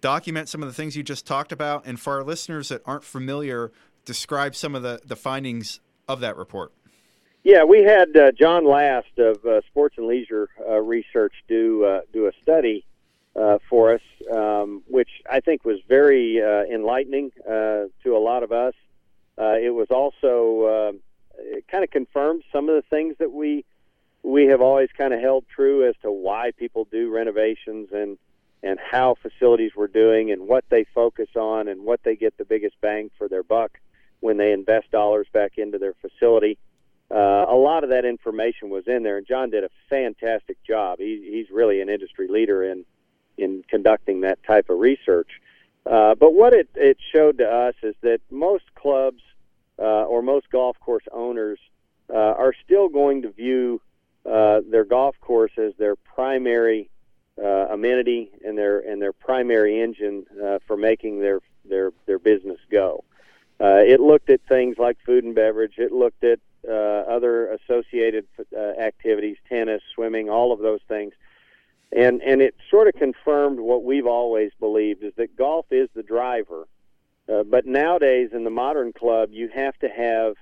document 0.00 0.48
some 0.48 0.62
of 0.62 0.68
the 0.68 0.74
things 0.74 0.96
you 0.96 1.02
just 1.02 1.26
talked 1.26 1.52
about, 1.52 1.86
and 1.86 1.98
for 1.98 2.14
our 2.14 2.24
listeners 2.24 2.68
that 2.68 2.82
aren't 2.84 3.04
familiar, 3.04 3.72
describe 4.04 4.54
some 4.54 4.74
of 4.74 4.82
the, 4.82 5.00
the 5.04 5.16
findings 5.16 5.80
of 6.08 6.20
that 6.20 6.36
report? 6.36 6.72
Yeah, 7.44 7.64
we 7.64 7.82
had 7.82 8.16
uh, 8.16 8.30
John 8.30 8.64
Last 8.64 9.18
of 9.18 9.44
uh, 9.44 9.62
Sports 9.62 9.96
and 9.98 10.06
Leisure 10.06 10.48
uh, 10.60 10.80
Research 10.80 11.34
do 11.48 11.84
uh, 11.84 12.00
do 12.12 12.28
a 12.28 12.32
study 12.40 12.84
uh, 13.34 13.58
for 13.68 13.94
us, 13.94 14.00
um, 14.32 14.82
which 14.86 15.08
I 15.28 15.40
think 15.40 15.64
was 15.64 15.78
very 15.88 16.40
uh, 16.40 16.62
enlightening 16.72 17.32
to 17.44 17.90
a 18.06 18.18
lot 18.18 18.44
of 18.44 18.52
us. 18.52 18.74
it 19.38 19.74
was 19.74 19.88
also 19.90 20.94
it 21.38 21.66
kind 21.66 21.82
of 21.82 21.90
confirmed 21.90 22.44
some 22.52 22.68
of 22.68 22.76
the 22.76 22.88
things 22.88 23.16
that 23.18 23.32
we 23.32 23.64
we 24.22 24.46
have 24.46 24.60
always 24.60 24.90
kind 24.96 25.12
of 25.12 25.20
held 25.20 25.44
true 25.48 25.88
as 25.88 25.96
to 26.02 26.12
why 26.12 26.52
people 26.56 26.86
do 26.92 27.10
renovations 27.10 27.88
and 27.92 28.18
and 28.62 28.78
how 28.78 29.16
facilities 29.20 29.74
were 29.74 29.88
doing 29.88 30.30
and 30.30 30.46
what 30.46 30.64
they 30.68 30.84
focus 30.94 31.30
on 31.34 31.66
and 31.66 31.82
what 31.82 32.00
they 32.04 32.14
get 32.14 32.38
the 32.38 32.44
biggest 32.44 32.80
bang 32.80 33.10
for 33.18 33.26
their 33.28 33.42
buck 33.42 33.80
when 34.20 34.36
they 34.36 34.52
invest 34.52 34.88
dollars 34.92 35.26
back 35.32 35.58
into 35.58 35.78
their 35.78 35.94
facility. 35.94 36.56
Uh, 37.12 37.44
a 37.48 37.54
lot 37.54 37.84
of 37.84 37.90
that 37.90 38.04
information 38.04 38.70
was 38.70 38.84
in 38.86 39.02
there, 39.02 39.18
and 39.18 39.26
John 39.26 39.50
did 39.50 39.64
a 39.64 39.70
fantastic 39.90 40.56
job. 40.64 40.98
He, 40.98 41.28
he's 41.30 41.54
really 41.54 41.80
an 41.80 41.88
industry 41.88 42.28
leader 42.28 42.64
in 42.64 42.84
in 43.38 43.64
conducting 43.68 44.20
that 44.22 44.42
type 44.44 44.68
of 44.70 44.78
research. 44.78 45.28
Uh, 45.86 46.14
but 46.14 46.34
what 46.34 46.52
it, 46.52 46.68
it 46.74 46.98
showed 47.12 47.38
to 47.38 47.44
us 47.44 47.74
is 47.82 47.94
that 48.02 48.20
most 48.30 48.64
clubs 48.74 49.22
uh, 49.78 50.04
or 50.04 50.22
most 50.22 50.50
golf 50.50 50.78
course 50.80 51.04
owners 51.10 51.58
uh, 52.12 52.16
are 52.16 52.54
still 52.64 52.88
going 52.88 53.22
to 53.22 53.30
view 53.30 53.80
uh, 54.30 54.60
their 54.70 54.84
golf 54.84 55.16
course 55.20 55.52
as 55.56 55.72
their 55.78 55.96
primary 55.96 56.88
uh, 57.42 57.66
amenity 57.70 58.30
and 58.44 58.56
their 58.56 58.78
and 58.80 59.00
their 59.00 59.12
primary 59.12 59.80
engine 59.80 60.24
uh, 60.42 60.58
for 60.66 60.76
making 60.76 61.20
their 61.20 61.40
their 61.64 61.90
their 62.06 62.18
business 62.18 62.58
go. 62.70 63.04
Uh, 63.60 63.78
it 63.78 64.00
looked 64.00 64.30
at 64.30 64.40
things 64.48 64.76
like 64.78 64.98
food 65.04 65.24
and 65.24 65.34
beverage. 65.34 65.74
It 65.78 65.92
looked 65.92 66.22
at 66.24 66.38
uh, 66.68 66.72
other 66.72 67.48
associated 67.52 68.26
uh, 68.56 68.60
activities, 68.80 69.36
tennis, 69.48 69.82
swimming, 69.94 70.30
all 70.30 70.52
of 70.52 70.60
those 70.60 70.80
things, 70.88 71.12
and 71.94 72.22
and 72.22 72.40
it 72.40 72.54
sort 72.70 72.88
of 72.88 72.94
confirmed 72.94 73.60
what 73.60 73.84
we've 73.84 74.06
always 74.06 74.50
believed 74.58 75.02
is 75.02 75.12
that 75.16 75.36
golf 75.36 75.66
is 75.70 75.88
the 75.94 76.02
driver. 76.02 76.66
Uh, 77.28 77.44
but 77.44 77.66
nowadays 77.66 78.30
in 78.32 78.44
the 78.44 78.50
modern 78.50 78.92
club, 78.92 79.30
you 79.32 79.48
have 79.54 79.78
to 79.78 79.88
have 79.88 80.34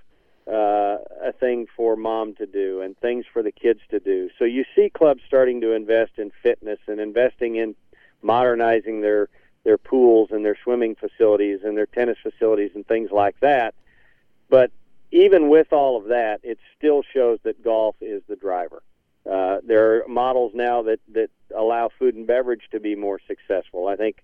uh, 0.51 0.99
a 1.23 1.33
thing 1.39 1.67
for 1.77 1.97
mom 1.97 2.35
to 2.35 2.47
do 2.47 2.81
and 2.81 2.99
things 2.99 3.25
for 3.33 3.43
the 3.43 3.53
kids 3.53 3.81
to 3.91 4.01
do. 4.01 4.31
So 4.39 4.45
you 4.45 4.65
see 4.75 4.91
clubs 4.91 5.23
starting 5.27 5.61
to 5.61 5.73
invest 5.73 6.13
in 6.17 6.33
fitness 6.43 6.79
and 6.87 6.99
investing 7.01 7.57
in 7.57 7.75
modernizing 8.23 9.01
their 9.01 9.29
their 9.63 9.79
pools 9.79 10.31
and 10.31 10.45
their 10.45 10.57
swimming 10.65 10.95
facilities 10.95 11.61
and 11.63 11.77
their 11.77 11.87
tennis 11.87 12.17
facilities 12.23 12.71
and 12.75 12.87
things 12.87 13.11
like 13.11 13.39
that. 13.41 13.75
But 14.49 14.71
even 15.13 15.49
with 15.49 15.73
all 15.73 15.97
of 15.97 16.09
that, 16.09 16.41
it 16.43 16.59
still 16.77 17.03
shows 17.03 17.39
that 17.43 17.63
golf 17.63 17.97
is 18.01 18.23
the 18.29 18.37
driver. 18.37 18.83
Uh, 19.31 19.59
there 19.63 19.97
are 19.97 20.09
models 20.09 20.53
now 20.55 20.83
that, 20.83 21.01
that 21.13 21.31
allow 21.55 21.91
food 21.99 22.15
and 22.15 22.27
beverage 22.27 22.63
to 22.71 22.81
be 22.81 22.95
more 22.95 23.21
successful. 23.27 23.87
I 23.87 23.97
think 23.97 24.23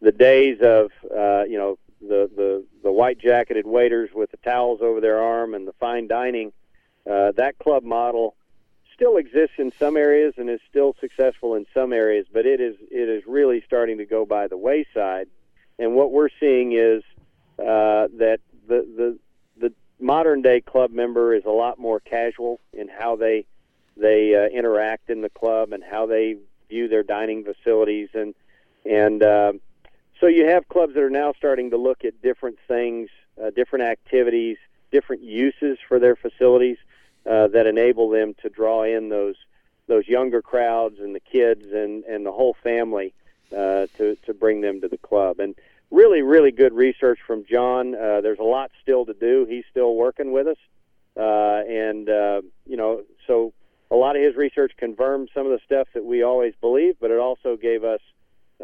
the 0.00 0.12
days 0.12 0.58
of 0.60 0.90
uh, 1.04 1.44
you 1.44 1.56
know 1.58 1.78
the, 2.00 2.30
the 2.36 2.64
the 2.82 2.92
white 2.92 3.18
jacketed 3.18 3.66
waiters 3.66 4.10
with 4.14 4.30
the 4.30 4.36
towels 4.38 4.80
over 4.82 5.00
their 5.00 5.20
arm 5.20 5.54
and 5.54 5.66
the 5.66 5.72
fine 5.74 6.06
dining, 6.06 6.52
uh, 7.10 7.32
that 7.32 7.58
club 7.58 7.82
model 7.82 8.36
still 8.94 9.16
exists 9.16 9.56
in 9.58 9.72
some 9.78 9.96
areas 9.96 10.34
and 10.36 10.48
is 10.48 10.60
still 10.68 10.94
successful 11.00 11.54
in 11.54 11.66
some 11.72 11.92
areas, 11.92 12.26
but 12.32 12.46
it 12.46 12.60
is 12.60 12.76
it 12.90 13.08
is 13.08 13.22
really 13.26 13.62
starting 13.66 13.98
to 13.98 14.06
go 14.06 14.26
by 14.26 14.48
the 14.48 14.56
wayside. 14.56 15.28
And 15.78 15.94
what 15.94 16.10
we're 16.10 16.30
seeing 16.40 16.72
is 16.72 17.02
uh, 17.58 18.08
that 18.18 18.40
the 18.68 18.86
the 18.96 19.18
modern 19.98 20.42
day 20.42 20.60
club 20.60 20.90
member 20.90 21.34
is 21.34 21.44
a 21.44 21.50
lot 21.50 21.78
more 21.78 22.00
casual 22.00 22.60
in 22.72 22.88
how 22.88 23.16
they 23.16 23.46
they 23.96 24.34
uh, 24.34 24.46
interact 24.56 25.08
in 25.08 25.22
the 25.22 25.30
club 25.30 25.72
and 25.72 25.82
how 25.82 26.06
they 26.06 26.36
view 26.68 26.88
their 26.88 27.02
dining 27.02 27.44
facilities 27.44 28.08
and 28.14 28.34
and 28.84 29.22
uh, 29.22 29.52
so 30.20 30.26
you 30.26 30.46
have 30.46 30.68
clubs 30.68 30.94
that 30.94 31.02
are 31.02 31.10
now 31.10 31.32
starting 31.36 31.70
to 31.70 31.76
look 31.76 32.04
at 32.04 32.22
different 32.22 32.58
things, 32.66 33.10
uh, 33.42 33.50
different 33.50 33.84
activities, 33.84 34.56
different 34.90 35.22
uses 35.22 35.78
for 35.86 35.98
their 35.98 36.16
facilities 36.16 36.78
uh, 37.26 37.48
that 37.48 37.66
enable 37.66 38.08
them 38.08 38.34
to 38.42 38.48
draw 38.48 38.84
in 38.84 39.08
those 39.08 39.36
those 39.88 40.08
younger 40.08 40.42
crowds 40.42 40.98
and 40.98 41.14
the 41.14 41.20
kids 41.20 41.64
and 41.72 42.04
and 42.04 42.24
the 42.24 42.32
whole 42.32 42.56
family 42.62 43.12
uh, 43.52 43.86
to 43.98 44.16
to 44.24 44.32
bring 44.32 44.60
them 44.62 44.80
to 44.80 44.88
the 44.88 44.98
club. 44.98 45.38
And 45.38 45.54
really, 45.90 46.22
really 46.22 46.50
good 46.50 46.72
research 46.72 47.18
from 47.26 47.44
John. 47.48 47.94
Uh, 47.94 48.20
there's 48.20 48.38
a 48.38 48.44
lot 48.44 48.70
still 48.82 49.06
to 49.06 49.14
do. 49.14 49.46
He's 49.48 49.64
still 49.70 49.94
working 49.94 50.32
with 50.32 50.46
us, 50.46 50.58
uh, 51.16 51.62
and 51.68 52.08
uh, 52.08 52.42
you 52.66 52.76
know, 52.76 53.02
so 53.26 53.52
a 53.90 53.96
lot 53.96 54.16
of 54.16 54.22
his 54.22 54.36
research 54.36 54.72
confirmed 54.76 55.30
some 55.34 55.46
of 55.46 55.52
the 55.52 55.60
stuff 55.64 55.88
that 55.94 56.04
we 56.04 56.22
always 56.22 56.54
believed, 56.60 56.98
but 57.00 57.10
it 57.10 57.18
also 57.18 57.56
gave 57.56 57.84
us 57.84 58.00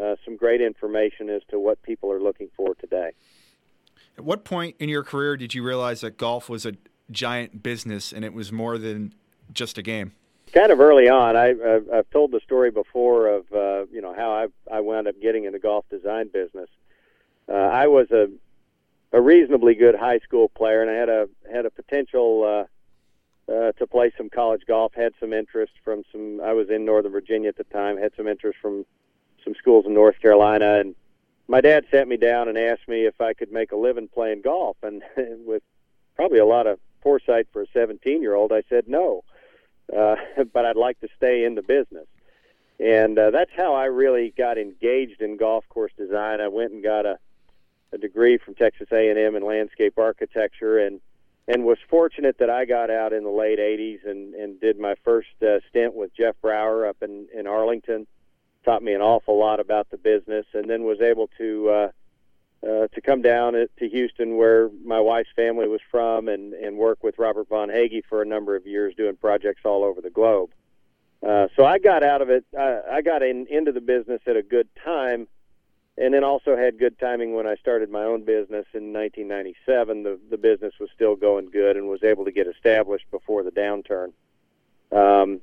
uh, 0.01 0.17
some 0.25 0.37
great 0.37 0.61
information 0.61 1.29
as 1.31 1.43
to 1.51 1.59
what 1.59 1.83
people 1.83 2.11
are 2.11 2.21
looking 2.21 2.49
for 2.57 2.75
today. 2.75 3.13
At 4.19 4.25
what 4.25 4.45
point 4.45 4.77
in 4.79 4.89
your 4.89 5.03
career 5.03 5.37
did 5.37 5.55
you 5.55 5.63
realize 5.63 6.01
that 6.01 6.17
golf 6.19 6.49
was 6.49 6.67
a 6.67 6.75
giant 7.11 7.63
business 7.63 8.13
and 8.13 8.25
it 8.25 8.33
was 8.33 8.53
more 8.53 8.79
than 8.79 9.15
just 9.53 9.79
a 9.79 9.83
game? 9.83 10.13
Kind 10.53 10.71
of 10.71 10.81
early 10.81 11.09
on. 11.09 11.37
I, 11.37 11.51
I've, 11.51 11.89
I've 11.93 12.11
told 12.11 12.31
the 12.31 12.41
story 12.41 12.71
before 12.71 13.29
of 13.29 13.51
uh, 13.53 13.87
you 13.91 14.03
know 14.03 14.13
how 14.15 14.33
I 14.33 14.47
I 14.71 14.81
wound 14.81 15.09
up 15.09 15.15
getting 15.23 15.45
in 15.45 15.53
the 15.53 15.59
golf 15.59 15.87
design 15.89 16.29
business. 16.31 16.69
Uh, 17.53 17.57
I 17.57 17.87
was 17.87 18.11
a 18.11 18.29
a 19.13 19.21
reasonably 19.21 19.75
good 19.75 19.95
high 19.95 20.21
school 20.21 20.49
player, 20.49 20.81
and 20.81 20.91
I 20.91 20.95
had 20.95 21.09
a 21.11 21.29
had 21.53 21.67
a 21.67 21.71
potential 21.71 22.67
uh, 23.49 23.53
uh, 23.53 23.73
to 23.73 23.87
play 23.87 24.11
some 24.17 24.31
college 24.31 24.63
golf. 24.67 24.95
Had 24.95 25.13
some 25.21 25.35
interest 25.35 25.73
from 25.85 26.03
some. 26.11 26.41
I 26.41 26.55
was 26.55 26.71
in 26.71 26.87
Northern 26.87 27.13
Virginia 27.13 27.51
at 27.51 27.57
the 27.57 27.65
time. 27.65 27.99
Had 27.99 28.13
some 28.17 28.27
interest 28.27 28.59
from 28.61 28.87
some 29.45 29.55
schools 29.55 29.85
in 29.87 29.93
North 29.93 30.19
Carolina, 30.21 30.81
and 30.81 30.95
my 31.47 31.61
dad 31.61 31.85
sat 31.91 32.09
me 32.09 32.17
down 32.17 32.49
and 32.49 32.57
asked 32.57 32.89
me 32.89 33.05
if 33.05 33.21
I 33.21 33.35
could 33.35 33.53
make 33.53 33.73
a 33.73 33.77
living 33.77 34.09
playing 34.09 34.41
golf. 34.41 34.79
And 34.83 35.03
with 35.45 35.63
probably 36.17 36.39
a 36.39 36.47
lot 36.47 36.67
of 36.67 36.79
foresight 37.03 37.49
for 37.53 37.63
a 37.63 37.67
17 37.75 38.23
year 38.23 38.35
old, 38.35 38.53
I 38.53 38.63
said 38.71 38.89
no, 38.89 39.25
uh, 39.95 40.17
but 40.55 40.65
I'd 40.65 40.77
like 40.77 40.99
to 41.01 41.09
stay 41.19 41.45
in 41.45 41.55
the 41.55 41.63
business. 41.63 42.07
And 42.81 43.19
uh, 43.19 43.31
that's 43.31 43.51
how 43.55 43.75
I 43.75 43.85
really 43.85 44.33
got 44.37 44.57
engaged 44.57 45.21
in 45.21 45.37
golf 45.37 45.65
course 45.69 45.93
design. 45.99 46.41
I 46.41 46.49
went 46.49 46.73
and 46.73 46.83
got 46.83 47.05
a, 47.05 47.19
a 47.93 47.99
degree 47.99 48.39
from 48.39 48.55
Texas 48.55 48.89
A&M 48.93 49.37
in 49.37 49.45
landscape 49.45 49.99
architecture, 49.99 50.79
and 50.79 51.01
and 51.49 51.65
was 51.65 51.79
fortunate 51.89 52.39
that 52.39 52.51
I 52.51 52.65
got 52.65 52.89
out 52.89 53.13
in 53.13 53.25
the 53.25 53.31
late 53.31 53.59
80s 53.59 54.09
and, 54.09 54.33
and 54.35 54.61
did 54.61 54.79
my 54.79 54.95
first 55.05 55.29
uh, 55.43 55.59
stint 55.69 55.93
with 55.93 56.15
Jeff 56.15 56.37
Brauer 56.41 56.87
up 56.87 56.99
in, 57.03 57.27
in 57.35 57.49
Arlington 57.49 58.07
taught 58.65 58.83
me 58.83 58.95
an 58.95 59.01
awful 59.01 59.39
lot 59.39 59.61
about 59.61 59.91
the 59.91 59.97
business, 59.97 60.47
and 60.55 60.69
then 60.69 60.85
was 60.85 61.01
able 61.01 61.29
to 61.39 61.69
uh, 61.69 61.89
uh, 62.65 62.87
to 62.89 63.01
come 63.01 63.23
down 63.23 63.55
to 63.55 63.89
Houston, 63.89 64.37
where 64.37 64.71
my 64.85 65.01
wife's 65.01 65.31
family 65.35 65.69
was 65.69 65.81
from, 65.91 66.29
and 66.29 66.53
and 66.55 66.77
work 66.77 67.03
with 67.03 67.19
Robert 67.19 67.49
Von 67.49 67.69
Hagge 67.69 68.03
for 68.09 68.23
a 68.23 68.27
number 68.27 68.57
of 68.57 68.67
years, 68.67 68.95
doing 68.97 69.17
projects 69.17 69.63
all 69.65 69.85
over 69.85 70.01
the 70.01 70.11
globe. 70.11 70.51
Uh, 71.27 71.49
so 71.57 71.65
I 71.65 71.79
got 71.79 72.03
out 72.03 72.21
of 72.21 72.31
it. 72.31 72.45
I, 72.59 72.81
I 72.95 73.03
got 73.03 73.23
in, 73.23 73.47
into 73.49 73.71
the 73.71 73.81
business 73.81 74.21
at 74.27 74.37
a 74.37 74.43
good 74.43 74.69
time, 74.85 75.29
and 75.99 76.15
then 76.15 76.25
also 76.25 76.57
had 76.57 76.79
good 76.79 76.99
timing 76.99 77.35
when 77.35 77.47
I 77.47 77.57
started 77.57 77.91
my 77.91 78.05
own 78.05 78.25
business 78.25 78.67
in 78.73 78.93
1997. 78.93 80.03
The 80.03 80.19
the 80.31 80.39
business 80.39 80.75
was 80.81 80.91
still 80.95 81.17
going 81.17 81.51
good, 81.51 81.77
and 81.77 81.89
was 81.89 82.03
able 82.03 82.25
to 82.25 82.33
get 82.33 82.47
established 82.47 83.11
before 83.11 83.43
the 83.43 83.51
downturn. 83.51 84.13
Um, 84.91 85.41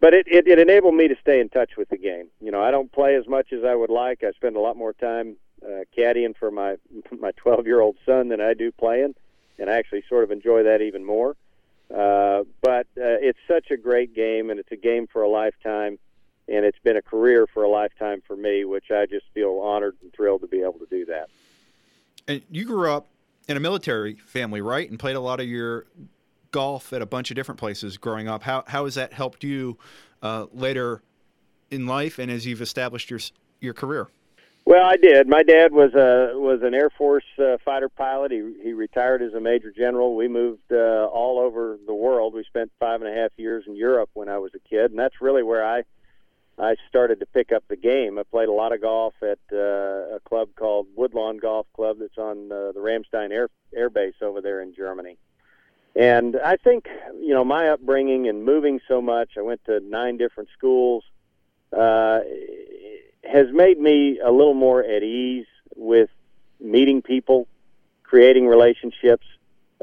but 0.00 0.12
it, 0.12 0.26
it, 0.28 0.46
it 0.46 0.58
enabled 0.58 0.94
me 0.94 1.08
to 1.08 1.16
stay 1.20 1.40
in 1.40 1.48
touch 1.48 1.76
with 1.76 1.88
the 1.88 1.96
game. 1.96 2.28
You 2.40 2.50
know, 2.50 2.62
I 2.62 2.70
don't 2.70 2.92
play 2.92 3.14
as 3.16 3.26
much 3.26 3.52
as 3.52 3.64
I 3.64 3.74
would 3.74 3.90
like. 3.90 4.22
I 4.22 4.32
spend 4.32 4.56
a 4.56 4.60
lot 4.60 4.76
more 4.76 4.92
time 4.92 5.36
uh, 5.64 5.84
caddying 5.96 6.36
for 6.36 6.50
my 6.50 6.76
my 7.18 7.32
12 7.32 7.66
year 7.66 7.80
old 7.80 7.96
son 8.04 8.28
than 8.28 8.40
I 8.40 8.54
do 8.54 8.72
playing, 8.72 9.14
and 9.58 9.70
I 9.70 9.74
actually 9.74 10.04
sort 10.08 10.24
of 10.24 10.30
enjoy 10.30 10.64
that 10.64 10.82
even 10.82 11.04
more. 11.04 11.36
Uh, 11.94 12.42
but 12.62 12.86
uh, 12.98 13.22
it's 13.22 13.38
such 13.46 13.70
a 13.70 13.76
great 13.76 14.14
game, 14.14 14.50
and 14.50 14.58
it's 14.58 14.72
a 14.72 14.76
game 14.76 15.06
for 15.06 15.22
a 15.22 15.28
lifetime, 15.28 15.98
and 16.48 16.64
it's 16.64 16.78
been 16.82 16.96
a 16.96 17.02
career 17.02 17.46
for 17.46 17.64
a 17.64 17.68
lifetime 17.68 18.22
for 18.26 18.36
me, 18.36 18.64
which 18.64 18.90
I 18.90 19.06
just 19.06 19.26
feel 19.34 19.58
honored 19.58 19.96
and 20.02 20.12
thrilled 20.12 20.42
to 20.42 20.46
be 20.46 20.60
able 20.60 20.78
to 20.78 20.86
do 20.88 21.04
that. 21.06 21.28
And 22.28 22.42
you 22.50 22.64
grew 22.64 22.90
up 22.90 23.06
in 23.48 23.56
a 23.56 23.60
military 23.60 24.14
family, 24.14 24.60
right? 24.60 24.88
And 24.88 24.98
played 24.98 25.16
a 25.16 25.20
lot 25.20 25.40
of 25.40 25.46
your 25.46 25.86
golf 26.50 26.92
at 26.92 27.02
a 27.02 27.06
bunch 27.06 27.30
of 27.30 27.34
different 27.34 27.58
places 27.58 27.96
growing 27.96 28.28
up. 28.28 28.42
How 28.42 28.64
how 28.66 28.84
has 28.84 28.94
that 28.94 29.12
helped 29.12 29.44
you 29.44 29.78
uh, 30.22 30.46
later 30.52 31.02
in 31.70 31.86
life 31.86 32.18
and 32.18 32.30
as 32.30 32.46
you've 32.46 32.62
established 32.62 33.10
your 33.10 33.20
your 33.60 33.74
career? 33.74 34.08
Well, 34.64 34.84
I 34.84 34.96
did. 34.96 35.28
My 35.28 35.44
dad 35.44 35.72
was 35.72 35.94
a 35.94 36.36
was 36.36 36.62
an 36.62 36.74
Air 36.74 36.90
Force 36.90 37.24
uh, 37.38 37.56
fighter 37.64 37.88
pilot. 37.88 38.32
He 38.32 38.54
he 38.62 38.72
retired 38.72 39.22
as 39.22 39.32
a 39.34 39.40
major 39.40 39.70
general. 39.70 40.16
We 40.16 40.26
moved 40.26 40.72
uh, 40.72 41.06
all 41.06 41.38
over 41.38 41.78
the 41.86 41.94
world. 41.94 42.34
We 42.34 42.42
spent 42.44 42.72
five 42.80 43.00
and 43.00 43.08
a 43.08 43.14
half 43.14 43.30
years 43.36 43.64
in 43.68 43.76
Europe 43.76 44.10
when 44.14 44.28
I 44.28 44.38
was 44.38 44.52
a 44.56 44.68
kid, 44.68 44.90
and 44.90 44.98
that's 44.98 45.20
really 45.20 45.44
where 45.44 45.64
I 45.64 45.84
I 46.58 46.76
started 46.88 47.20
to 47.20 47.26
pick 47.26 47.52
up 47.52 47.64
the 47.68 47.76
game. 47.76 48.18
I 48.18 48.22
played 48.22 48.48
a 48.48 48.52
lot 48.52 48.72
of 48.72 48.80
golf 48.80 49.14
at 49.22 49.38
uh, 49.52 50.16
a 50.16 50.20
club 50.24 50.48
called 50.56 50.86
Woodlawn 50.96 51.36
Golf 51.36 51.66
Club 51.74 51.98
that's 52.00 52.16
on 52.16 52.50
uh, 52.50 52.72
the 52.72 52.80
Ramstein 52.80 53.30
Air 53.30 53.50
Air 53.74 53.90
Base 53.90 54.14
over 54.22 54.40
there 54.40 54.62
in 54.62 54.74
Germany. 54.74 55.18
And 55.94 56.36
I 56.36 56.56
think, 56.56 56.88
you 57.20 57.34
know, 57.34 57.44
my 57.44 57.68
upbringing 57.70 58.28
and 58.28 58.44
moving 58.44 58.80
so 58.86 59.00
much, 59.00 59.32
I 59.38 59.42
went 59.42 59.64
to 59.64 59.80
nine 59.80 60.16
different 60.18 60.50
schools, 60.56 61.04
uh, 61.72 62.20
has 63.24 63.46
made 63.52 63.78
me 63.78 64.18
a 64.20 64.30
little 64.30 64.54
more 64.54 64.82
at 64.82 65.02
ease 65.02 65.46
with 65.74 66.10
meeting 66.60 67.02
people, 67.02 67.48
creating 68.02 68.46
relationships, 68.46 69.26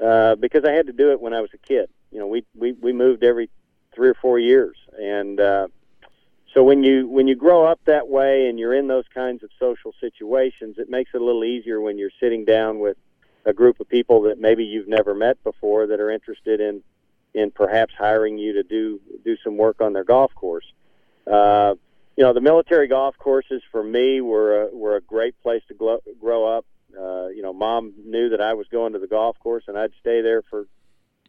uh, 0.01 0.35
because 0.35 0.65
I 0.65 0.71
had 0.71 0.87
to 0.87 0.93
do 0.93 1.11
it 1.11 1.21
when 1.21 1.33
I 1.33 1.41
was 1.41 1.49
a 1.53 1.57
kid. 1.57 1.89
You 2.11 2.19
know, 2.19 2.27
we, 2.27 2.45
we, 2.55 2.73
we 2.73 2.93
moved 2.93 3.23
every 3.23 3.49
three 3.93 4.09
or 4.09 4.15
four 4.15 4.37
years. 4.37 4.75
And 4.99 5.39
uh, 5.39 5.67
so 6.53 6.63
when 6.63 6.83
you 6.83 7.07
when 7.07 7.27
you 7.27 7.35
grow 7.35 7.65
up 7.65 7.79
that 7.85 8.07
way 8.07 8.47
and 8.47 8.59
you're 8.59 8.73
in 8.73 8.87
those 8.87 9.05
kinds 9.13 9.43
of 9.43 9.49
social 9.59 9.93
situations, 9.99 10.75
it 10.77 10.89
makes 10.89 11.11
it 11.13 11.21
a 11.21 11.23
little 11.23 11.43
easier 11.43 11.81
when 11.81 11.97
you're 11.97 12.11
sitting 12.19 12.45
down 12.45 12.79
with 12.79 12.97
a 13.45 13.53
group 13.53 13.79
of 13.79 13.89
people 13.89 14.21
that 14.23 14.39
maybe 14.39 14.63
you've 14.63 14.87
never 14.87 15.15
met 15.15 15.43
before 15.43 15.87
that 15.87 15.99
are 15.99 16.11
interested 16.11 16.61
in 16.61 16.83
in 17.33 17.49
perhaps 17.49 17.93
hiring 17.97 18.37
you 18.37 18.53
to 18.53 18.63
do 18.63 18.99
do 19.25 19.35
some 19.43 19.57
work 19.57 19.81
on 19.81 19.93
their 19.93 20.03
golf 20.03 20.33
course. 20.35 20.65
Uh, 21.25 21.73
you 22.15 22.23
know, 22.23 22.33
the 22.33 22.41
military 22.41 22.87
golf 22.87 23.17
courses 23.17 23.63
for 23.71 23.83
me 23.83 24.21
were 24.21 24.63
a, 24.63 24.75
were 24.75 24.95
a 24.95 25.01
great 25.01 25.41
place 25.41 25.63
to 25.67 25.73
grow, 25.73 25.99
grow 26.21 26.45
up. 26.45 26.65
Uh, 26.95 27.27
you 27.29 27.41
know, 27.41 27.53
mom 27.53 27.93
knew 28.05 28.29
that 28.29 28.41
I 28.41 28.53
was 28.53 28.67
going 28.67 28.93
to 28.93 28.99
the 28.99 29.07
golf 29.07 29.39
course, 29.39 29.63
and 29.67 29.75
I'd 29.75 29.93
stay 29.99 30.21
there 30.21 30.43
for 30.43 30.67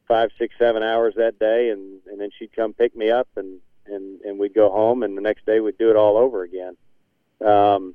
five, 0.06 0.28
six, 0.38 0.54
seven 0.58 0.82
hours 0.82 1.14
that 1.16 1.38
day, 1.38 1.70
and 1.70 2.00
and 2.06 2.20
then 2.20 2.28
she'd 2.38 2.54
come 2.54 2.74
pick 2.74 2.94
me 2.94 3.10
up, 3.10 3.28
and 3.36 3.60
and 3.86 4.20
and 4.22 4.38
we'd 4.38 4.54
go 4.54 4.70
home, 4.70 5.02
and 5.02 5.16
the 5.16 5.22
next 5.22 5.46
day 5.46 5.60
we'd 5.60 5.78
do 5.78 5.90
it 5.90 5.96
all 5.96 6.16
over 6.16 6.42
again. 6.42 6.76
Um, 7.44 7.94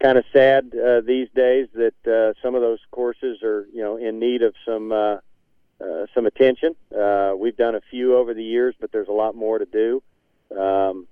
kind 0.00 0.16
of 0.16 0.24
sad 0.32 0.74
uh, 0.74 1.02
these 1.02 1.28
days 1.34 1.68
that 1.74 2.06
uh, 2.06 2.40
some 2.42 2.54
of 2.54 2.62
those 2.62 2.80
courses 2.90 3.42
are 3.42 3.66
you 3.72 3.82
know 3.82 3.96
in 3.96 4.18
need 4.18 4.42
of 4.42 4.54
some 4.64 4.92
uh, 4.92 5.16
uh, 5.80 6.06
some 6.14 6.26
attention. 6.26 6.74
Uh, 6.96 7.32
we've 7.36 7.56
done 7.56 7.74
a 7.74 7.80
few 7.90 8.16
over 8.16 8.34
the 8.34 8.44
years, 8.44 8.74
but 8.80 8.92
there's 8.92 9.08
a 9.08 9.12
lot 9.12 9.34
more 9.34 9.58
to 9.58 9.66
do. 9.66 10.02
Um, 10.58 11.06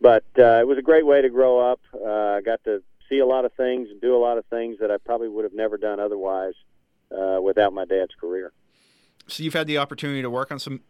but 0.00 0.24
uh, 0.38 0.60
it 0.60 0.66
was 0.66 0.78
a 0.78 0.82
great 0.82 1.06
way 1.06 1.22
to 1.22 1.30
grow 1.30 1.58
up. 1.58 1.80
Uh, 1.94 2.36
I 2.36 2.40
got 2.44 2.62
to 2.64 2.82
see 3.08 3.18
a 3.18 3.26
lot 3.26 3.44
of 3.44 3.52
things 3.54 3.88
and 3.90 4.00
do 4.00 4.14
a 4.14 4.18
lot 4.18 4.38
of 4.38 4.44
things 4.46 4.78
that 4.80 4.90
I 4.90 4.98
probably 4.98 5.28
would 5.28 5.44
have 5.44 5.54
never 5.54 5.76
done 5.76 6.00
otherwise 6.00 6.54
uh, 7.10 7.40
without 7.40 7.72
my 7.72 7.84
dad's 7.84 8.14
career. 8.20 8.52
So 9.26 9.42
you've 9.42 9.54
had 9.54 9.66
the 9.66 9.78
opportunity 9.78 10.22
to 10.22 10.30
work 10.30 10.52
on 10.52 10.58
some 10.58 10.80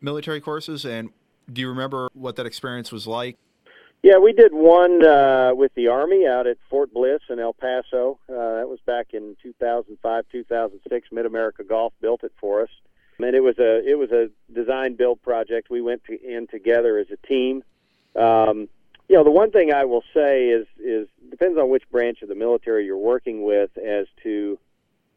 military 0.00 0.40
courses, 0.40 0.84
and 0.84 1.10
do 1.52 1.60
you 1.60 1.68
remember 1.68 2.08
what 2.14 2.36
that 2.36 2.46
experience 2.46 2.92
was 2.92 3.06
like? 3.06 3.36
Yeah, 4.04 4.18
we 4.18 4.34
did 4.34 4.52
one 4.52 5.02
uh, 5.02 5.52
with 5.54 5.74
the 5.74 5.88
Army 5.88 6.26
out 6.26 6.46
at 6.46 6.58
Fort 6.68 6.92
Bliss 6.92 7.22
in 7.30 7.38
El 7.38 7.54
Paso. 7.54 8.18
Uh, 8.28 8.56
that 8.56 8.68
was 8.68 8.78
back 8.84 9.14
in 9.14 9.34
2005, 9.42 10.24
2006. 10.30 11.08
Mid 11.10 11.24
America 11.24 11.64
Golf 11.64 11.94
built 12.02 12.22
it 12.22 12.32
for 12.38 12.60
us, 12.62 12.68
and 13.18 13.34
it 13.34 13.40
was 13.40 13.58
a 13.58 13.82
it 13.88 13.94
was 13.94 14.10
a 14.10 14.28
design 14.52 14.96
build 14.96 15.22
project. 15.22 15.70
We 15.70 15.80
went 15.80 16.04
to, 16.04 16.20
in 16.22 16.46
together 16.48 16.98
as 16.98 17.06
a 17.10 17.26
team. 17.26 17.64
Um, 18.14 18.68
you 19.08 19.16
know, 19.16 19.24
the 19.24 19.30
one 19.30 19.50
thing 19.50 19.72
I 19.72 19.86
will 19.86 20.04
say 20.12 20.48
is 20.48 20.66
is 20.78 21.08
depends 21.30 21.58
on 21.58 21.70
which 21.70 21.88
branch 21.90 22.20
of 22.20 22.28
the 22.28 22.34
military 22.34 22.84
you're 22.84 22.98
working 22.98 23.42
with 23.42 23.70
as 23.78 24.06
to 24.22 24.58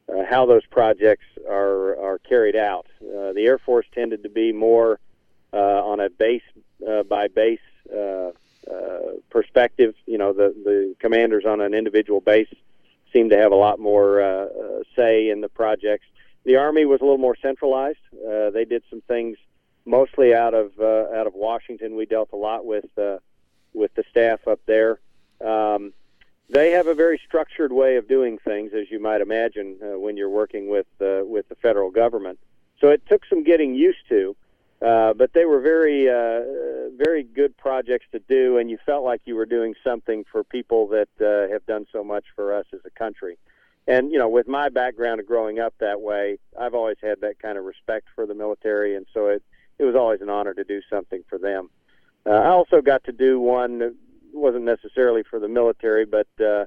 uh, 0.07 0.23
how 0.29 0.45
those 0.45 0.65
projects 0.65 1.25
are 1.45 1.99
are 1.99 2.19
carried 2.19 2.55
out. 2.55 2.87
Uh, 3.01 3.33
the 3.33 3.43
Air 3.45 3.57
Force 3.57 3.85
tended 3.93 4.23
to 4.23 4.29
be 4.29 4.53
more 4.53 5.01
uh, 5.53 5.57
on 5.57 5.99
a 5.99 6.09
base 6.09 6.41
uh, 6.87 7.03
by 7.03 7.27
base 7.27 7.59
uh, 7.93 8.31
uh, 8.69 8.99
perspective. 9.29 9.95
You 10.05 10.17
know, 10.17 10.33
the 10.33 10.53
the 10.63 10.95
commanders 10.99 11.45
on 11.45 11.61
an 11.61 11.73
individual 11.73 12.21
base 12.21 12.53
seem 13.13 13.29
to 13.29 13.37
have 13.37 13.51
a 13.51 13.55
lot 13.55 13.79
more 13.79 14.21
uh, 14.21 14.45
uh, 14.45 14.83
say 14.95 15.29
in 15.29 15.41
the 15.41 15.49
projects. 15.49 16.05
The 16.43 16.55
Army 16.55 16.85
was 16.85 17.01
a 17.01 17.03
little 17.03 17.17
more 17.17 17.35
centralized. 17.41 17.99
Uh, 18.13 18.49
they 18.51 18.65
did 18.65 18.83
some 18.89 19.01
things 19.01 19.37
mostly 19.85 20.33
out 20.33 20.53
of 20.53 20.79
out 20.79 21.27
of 21.27 21.33
Washington. 21.33 21.95
We 21.95 22.05
dealt 22.05 22.29
a 22.33 22.37
lot 22.37 22.65
with 22.65 22.85
with 23.73 23.93
the 23.95 24.03
staff 24.09 24.47
up 24.47 24.59
there. 24.65 24.99
Um, 25.39 25.93
they 26.49 26.71
have 26.71 26.87
a 26.87 26.93
very 26.93 27.19
structured 27.27 27.71
way 27.71 27.97
of 27.97 28.07
doing 28.07 28.37
things, 28.37 28.71
as 28.73 28.89
you 28.89 28.99
might 28.99 29.21
imagine, 29.21 29.77
uh, 29.83 29.99
when 29.99 30.15
you're 30.15 30.29
working 30.29 30.69
with 30.69 30.87
uh, 31.01 31.25
with 31.25 31.47
the 31.49 31.55
federal 31.55 31.91
government. 31.91 32.39
So 32.79 32.89
it 32.89 33.01
took 33.07 33.25
some 33.25 33.43
getting 33.43 33.75
used 33.75 34.07
to. 34.09 34.35
Uh, 34.79 35.13
but 35.13 35.33
they 35.33 35.45
were 35.45 35.59
very, 35.59 36.07
uh, 36.07 36.89
very 37.03 37.23
good 37.23 37.57
projects 37.57 38.05
to 38.11 38.19
do, 38.19 38.57
and 38.57 38.69
you 38.69 38.77
felt 38.85 39.03
like 39.03 39.21
you 39.25 39.35
were 39.35 39.45
doing 39.45 39.73
something 39.83 40.23
for 40.31 40.43
people 40.43 40.87
that 40.87 41.09
uh, 41.19 41.51
have 41.51 41.65
done 41.65 41.87
so 41.91 42.03
much 42.03 42.25
for 42.35 42.53
us 42.53 42.65
as 42.73 42.81
a 42.85 42.91
country. 42.91 43.37
And 43.87 44.11
you 44.11 44.19
know, 44.19 44.29
with 44.29 44.47
my 44.47 44.69
background 44.69 45.19
of 45.19 45.25
growing 45.25 45.59
up 45.59 45.73
that 45.79 46.01
way, 46.01 46.37
I've 46.59 46.75
always 46.75 46.97
had 47.01 47.21
that 47.21 47.39
kind 47.39 47.57
of 47.57 47.63
respect 47.63 48.07
for 48.13 48.27
the 48.27 48.35
military, 48.35 48.95
and 48.95 49.07
so 49.13 49.27
it 49.27 49.43
it 49.79 49.85
was 49.85 49.95
always 49.95 50.21
an 50.21 50.29
honor 50.29 50.53
to 50.53 50.63
do 50.63 50.81
something 50.89 51.23
for 51.29 51.37
them. 51.37 51.69
Uh, 52.25 52.31
I 52.31 52.49
also 52.49 52.81
got 52.81 53.03
to 53.05 53.11
do 53.11 53.39
one 53.39 53.79
that 53.79 53.95
wasn't 54.33 54.65
necessarily 54.65 55.23
for 55.23 55.39
the 55.39 55.47
military, 55.47 56.05
but 56.05 56.27
uh, 56.43 56.65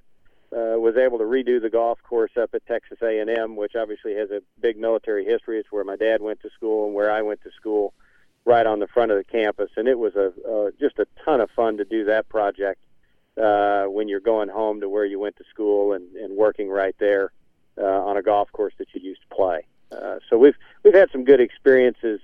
uh, 0.52 0.78
was 0.78 0.96
able 0.96 1.18
to 1.18 1.24
redo 1.24 1.60
the 1.60 1.70
golf 1.70 1.98
course 2.02 2.32
up 2.36 2.50
at 2.54 2.66
Texas 2.66 2.98
A&M, 3.02 3.56
which 3.56 3.76
obviously 3.76 4.14
has 4.14 4.30
a 4.30 4.42
big 4.60 4.76
military 4.76 5.24
history. 5.24 5.58
It's 5.58 5.70
where 5.70 5.84
my 5.84 5.96
dad 5.96 6.20
went 6.22 6.40
to 6.42 6.50
school 6.50 6.86
and 6.86 6.94
where 6.94 7.10
I 7.10 7.22
went 7.22 7.42
to 7.42 7.50
school, 7.52 7.94
right 8.44 8.66
on 8.66 8.80
the 8.80 8.88
front 8.88 9.12
of 9.12 9.18
the 9.18 9.24
campus. 9.24 9.70
And 9.76 9.86
it 9.86 9.98
was 9.98 10.16
a 10.16 10.32
uh, 10.48 10.70
just 10.80 10.98
a 10.98 11.06
ton 11.24 11.40
of 11.40 11.50
fun 11.50 11.76
to 11.76 11.84
do 11.84 12.04
that 12.06 12.28
project 12.28 12.80
uh, 13.40 13.84
when 13.84 14.08
you're 14.08 14.20
going 14.20 14.48
home 14.48 14.80
to 14.80 14.88
where 14.88 15.04
you 15.04 15.18
went 15.18 15.36
to 15.36 15.44
school 15.50 15.92
and, 15.92 16.14
and 16.16 16.36
working 16.36 16.68
right 16.68 16.96
there 16.98 17.32
uh, 17.78 17.84
on 17.84 18.16
a 18.16 18.22
golf 18.22 18.50
course 18.52 18.74
that 18.78 18.88
you 18.92 19.00
used 19.00 19.22
to 19.28 19.34
play. 19.34 19.64
Uh, 19.92 20.18
so 20.28 20.36
we've 20.36 20.56
we've 20.82 20.94
had 20.94 21.10
some 21.10 21.24
good 21.24 21.40
experiences 21.40 22.20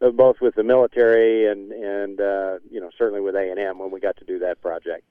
uh, 0.00 0.10
both 0.10 0.40
with 0.40 0.54
the 0.54 0.62
military 0.62 1.50
and 1.50 1.72
and 1.72 2.20
uh, 2.20 2.58
you 2.70 2.80
know 2.80 2.90
certainly 2.96 3.20
with 3.20 3.34
A 3.34 3.50
and 3.50 3.58
M 3.58 3.78
when 3.78 3.90
we 3.90 4.00
got 4.00 4.16
to 4.18 4.24
do 4.24 4.38
that 4.40 4.60
project. 4.60 5.04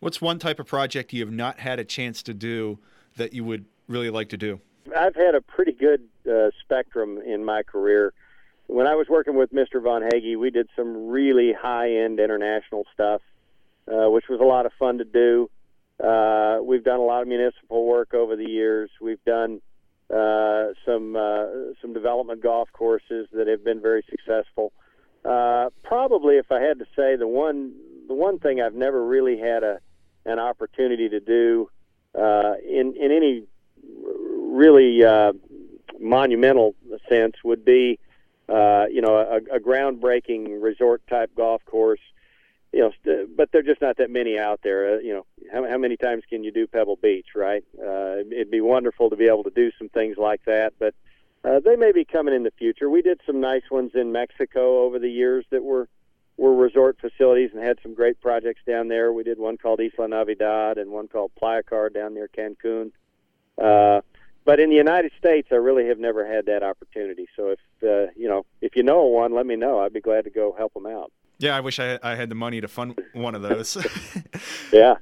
What's 0.00 0.20
one 0.20 0.38
type 0.38 0.58
of 0.60 0.66
project 0.66 1.12
you 1.12 1.24
have 1.24 1.32
not 1.32 1.58
had 1.58 1.78
a 1.78 1.84
chance 1.84 2.22
to 2.24 2.34
do 2.34 2.78
that 3.16 3.32
you 3.32 3.44
would 3.44 3.64
really 3.88 4.10
like 4.10 4.28
to 4.30 4.36
do? 4.36 4.60
I've 4.96 5.14
had 5.14 5.34
a 5.34 5.40
pretty 5.40 5.72
good 5.72 6.02
uh, 6.30 6.50
spectrum 6.60 7.18
in 7.24 7.44
my 7.44 7.62
career. 7.62 8.12
When 8.66 8.86
I 8.86 8.94
was 8.94 9.08
working 9.08 9.36
with 9.36 9.52
Mr. 9.52 9.82
Von 9.82 10.02
Hagge, 10.02 10.36
we 10.38 10.50
did 10.50 10.68
some 10.76 11.08
really 11.08 11.52
high-end 11.52 12.18
international 12.18 12.86
stuff, 12.92 13.20
uh, 13.88 14.10
which 14.10 14.24
was 14.28 14.40
a 14.40 14.44
lot 14.44 14.66
of 14.66 14.72
fun 14.78 14.98
to 14.98 15.04
do. 15.04 15.50
Uh, 16.02 16.58
we've 16.62 16.84
done 16.84 16.98
a 16.98 17.04
lot 17.04 17.22
of 17.22 17.28
municipal 17.28 17.86
work 17.86 18.14
over 18.14 18.36
the 18.36 18.48
years. 18.48 18.90
We've 19.00 19.22
done 19.24 19.60
uh, 20.10 20.68
some 20.84 21.14
uh, 21.16 21.46
some 21.80 21.92
development 21.92 22.42
golf 22.42 22.68
courses 22.72 23.28
that 23.32 23.46
have 23.46 23.64
been 23.64 23.80
very 23.80 24.04
successful. 24.10 24.72
Uh, 25.24 25.70
probably, 25.82 26.36
if 26.36 26.50
I 26.50 26.60
had 26.60 26.78
to 26.78 26.84
say, 26.96 27.16
the 27.16 27.28
one 27.28 27.74
the 28.06 28.14
one 28.14 28.38
thing 28.38 28.60
I've 28.60 28.74
never 28.74 29.04
really 29.04 29.38
had 29.38 29.62
a 29.62 29.80
an 30.26 30.38
opportunity 30.38 31.08
to 31.08 31.20
do 31.20 31.70
uh, 32.18 32.54
in 32.64 32.94
in 32.96 33.12
any 33.12 33.44
really 34.54 35.04
uh, 35.04 35.32
monumental 36.00 36.74
sense 37.08 37.34
would 37.44 37.64
be 37.64 37.98
uh, 38.48 38.86
you 38.90 39.00
know 39.00 39.16
a, 39.16 39.56
a 39.56 39.60
groundbreaking 39.60 40.62
resort 40.62 41.02
type 41.08 41.34
golf 41.36 41.64
course. 41.64 42.00
You 42.72 42.80
know, 42.80 42.90
st- 43.04 43.36
but 43.36 43.50
there're 43.52 43.62
just 43.62 43.80
not 43.80 43.98
that 43.98 44.10
many 44.10 44.36
out 44.36 44.60
there. 44.64 44.96
Uh, 44.96 44.98
you 44.98 45.14
know, 45.14 45.26
how, 45.52 45.68
how 45.68 45.78
many 45.78 45.96
times 45.96 46.24
can 46.28 46.42
you 46.42 46.50
do 46.50 46.66
Pebble 46.66 46.96
Beach, 46.96 47.28
right? 47.36 47.62
Uh, 47.78 48.16
it'd 48.32 48.50
be 48.50 48.60
wonderful 48.60 49.10
to 49.10 49.16
be 49.16 49.26
able 49.26 49.44
to 49.44 49.50
do 49.50 49.70
some 49.78 49.88
things 49.88 50.16
like 50.16 50.44
that, 50.46 50.72
but 50.80 50.92
uh, 51.44 51.60
they 51.60 51.76
may 51.76 51.92
be 51.92 52.04
coming 52.04 52.34
in 52.34 52.42
the 52.42 52.50
future. 52.58 52.90
We 52.90 53.02
did 53.02 53.20
some 53.26 53.40
nice 53.40 53.70
ones 53.70 53.92
in 53.94 54.12
Mexico 54.12 54.82
over 54.82 54.98
the 54.98 55.10
years 55.10 55.44
that 55.50 55.62
were 55.62 55.88
were 56.36 56.54
resort 56.54 56.98
facilities 57.00 57.50
and 57.54 57.62
had 57.62 57.78
some 57.82 57.94
great 57.94 58.20
projects 58.20 58.60
down 58.66 58.88
there. 58.88 59.12
We 59.12 59.22
did 59.22 59.38
one 59.38 59.56
called 59.56 59.80
Isla 59.80 60.08
Navidad 60.08 60.78
and 60.78 60.90
one 60.90 61.08
called 61.08 61.30
Playacar 61.40 61.92
down 61.92 62.14
near 62.14 62.28
Cancun. 62.28 62.90
Uh, 63.56 64.00
but 64.44 64.60
in 64.60 64.68
the 64.68 64.76
United 64.76 65.12
States, 65.18 65.48
I 65.52 65.56
really 65.56 65.86
have 65.88 65.98
never 65.98 66.26
had 66.26 66.46
that 66.46 66.62
opportunity. 66.62 67.28
So 67.36 67.50
if 67.50 67.60
uh, 67.82 68.12
you 68.16 68.28
know 68.28 68.44
if 68.60 68.76
you 68.76 68.82
know 68.82 69.04
one, 69.04 69.32
let 69.32 69.46
me 69.46 69.56
know. 69.56 69.80
I'd 69.80 69.92
be 69.92 70.00
glad 70.00 70.24
to 70.24 70.30
go 70.30 70.54
help 70.56 70.74
them 70.74 70.86
out. 70.86 71.12
Yeah, 71.38 71.56
I 71.56 71.60
wish 71.60 71.78
I, 71.78 71.98
I 72.02 72.14
had 72.14 72.28
the 72.28 72.34
money 72.34 72.60
to 72.60 72.68
fund 72.68 73.00
one 73.12 73.34
of 73.34 73.42
those. 73.42 73.76
yeah. 74.72 74.94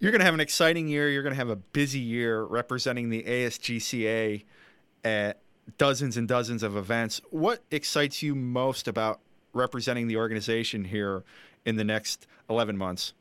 You're 0.00 0.10
going 0.10 0.20
to 0.20 0.24
have 0.24 0.34
an 0.34 0.40
exciting 0.40 0.88
year. 0.88 1.08
You're 1.08 1.22
going 1.22 1.32
to 1.32 1.38
have 1.38 1.48
a 1.48 1.56
busy 1.56 2.00
year 2.00 2.42
representing 2.42 3.08
the 3.08 3.22
ASGCA 3.22 4.44
at 5.04 5.40
dozens 5.78 6.16
and 6.16 6.26
dozens 6.26 6.62
of 6.62 6.76
events. 6.76 7.20
What 7.30 7.62
excites 7.70 8.22
you 8.22 8.34
most 8.34 8.88
about 8.88 9.20
representing 9.54 10.08
the 10.08 10.16
organization 10.16 10.84
here 10.84 11.24
in 11.64 11.76
the 11.76 11.84
next 11.84 12.26
11 12.50 12.76
months? 12.76 13.14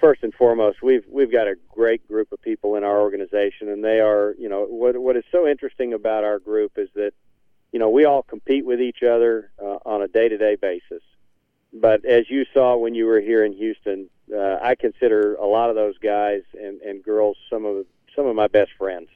First 0.00 0.22
and 0.22 0.32
foremost, 0.32 0.82
we've 0.82 1.04
we've 1.10 1.30
got 1.30 1.46
a 1.46 1.56
great 1.68 2.06
group 2.08 2.32
of 2.32 2.40
people 2.40 2.76
in 2.76 2.84
our 2.84 3.00
organization, 3.00 3.68
and 3.68 3.84
they 3.84 4.00
are, 4.00 4.34
you 4.38 4.48
know, 4.48 4.64
what 4.64 4.96
what 4.96 5.16
is 5.16 5.24
so 5.30 5.46
interesting 5.46 5.92
about 5.92 6.24
our 6.24 6.38
group 6.38 6.72
is 6.76 6.88
that, 6.94 7.12
you 7.70 7.78
know, 7.78 7.90
we 7.90 8.06
all 8.06 8.22
compete 8.22 8.64
with 8.64 8.80
each 8.80 9.02
other 9.02 9.50
uh, 9.62 9.76
on 9.84 10.00
a 10.00 10.08
day-to-day 10.08 10.56
basis. 10.56 11.02
But 11.72 12.06
as 12.06 12.30
you 12.30 12.46
saw 12.54 12.76
when 12.76 12.94
you 12.94 13.04
were 13.06 13.20
here 13.20 13.44
in 13.44 13.52
Houston, 13.52 14.08
uh, 14.34 14.58
I 14.62 14.74
consider 14.74 15.34
a 15.34 15.46
lot 15.46 15.68
of 15.68 15.76
those 15.76 15.98
guys 15.98 16.42
and, 16.58 16.80
and 16.80 17.02
girls 17.02 17.36
some 17.50 17.66
of 17.66 17.84
some 18.16 18.26
of 18.26 18.34
my 18.34 18.48
best 18.48 18.70
friends. 18.78 19.08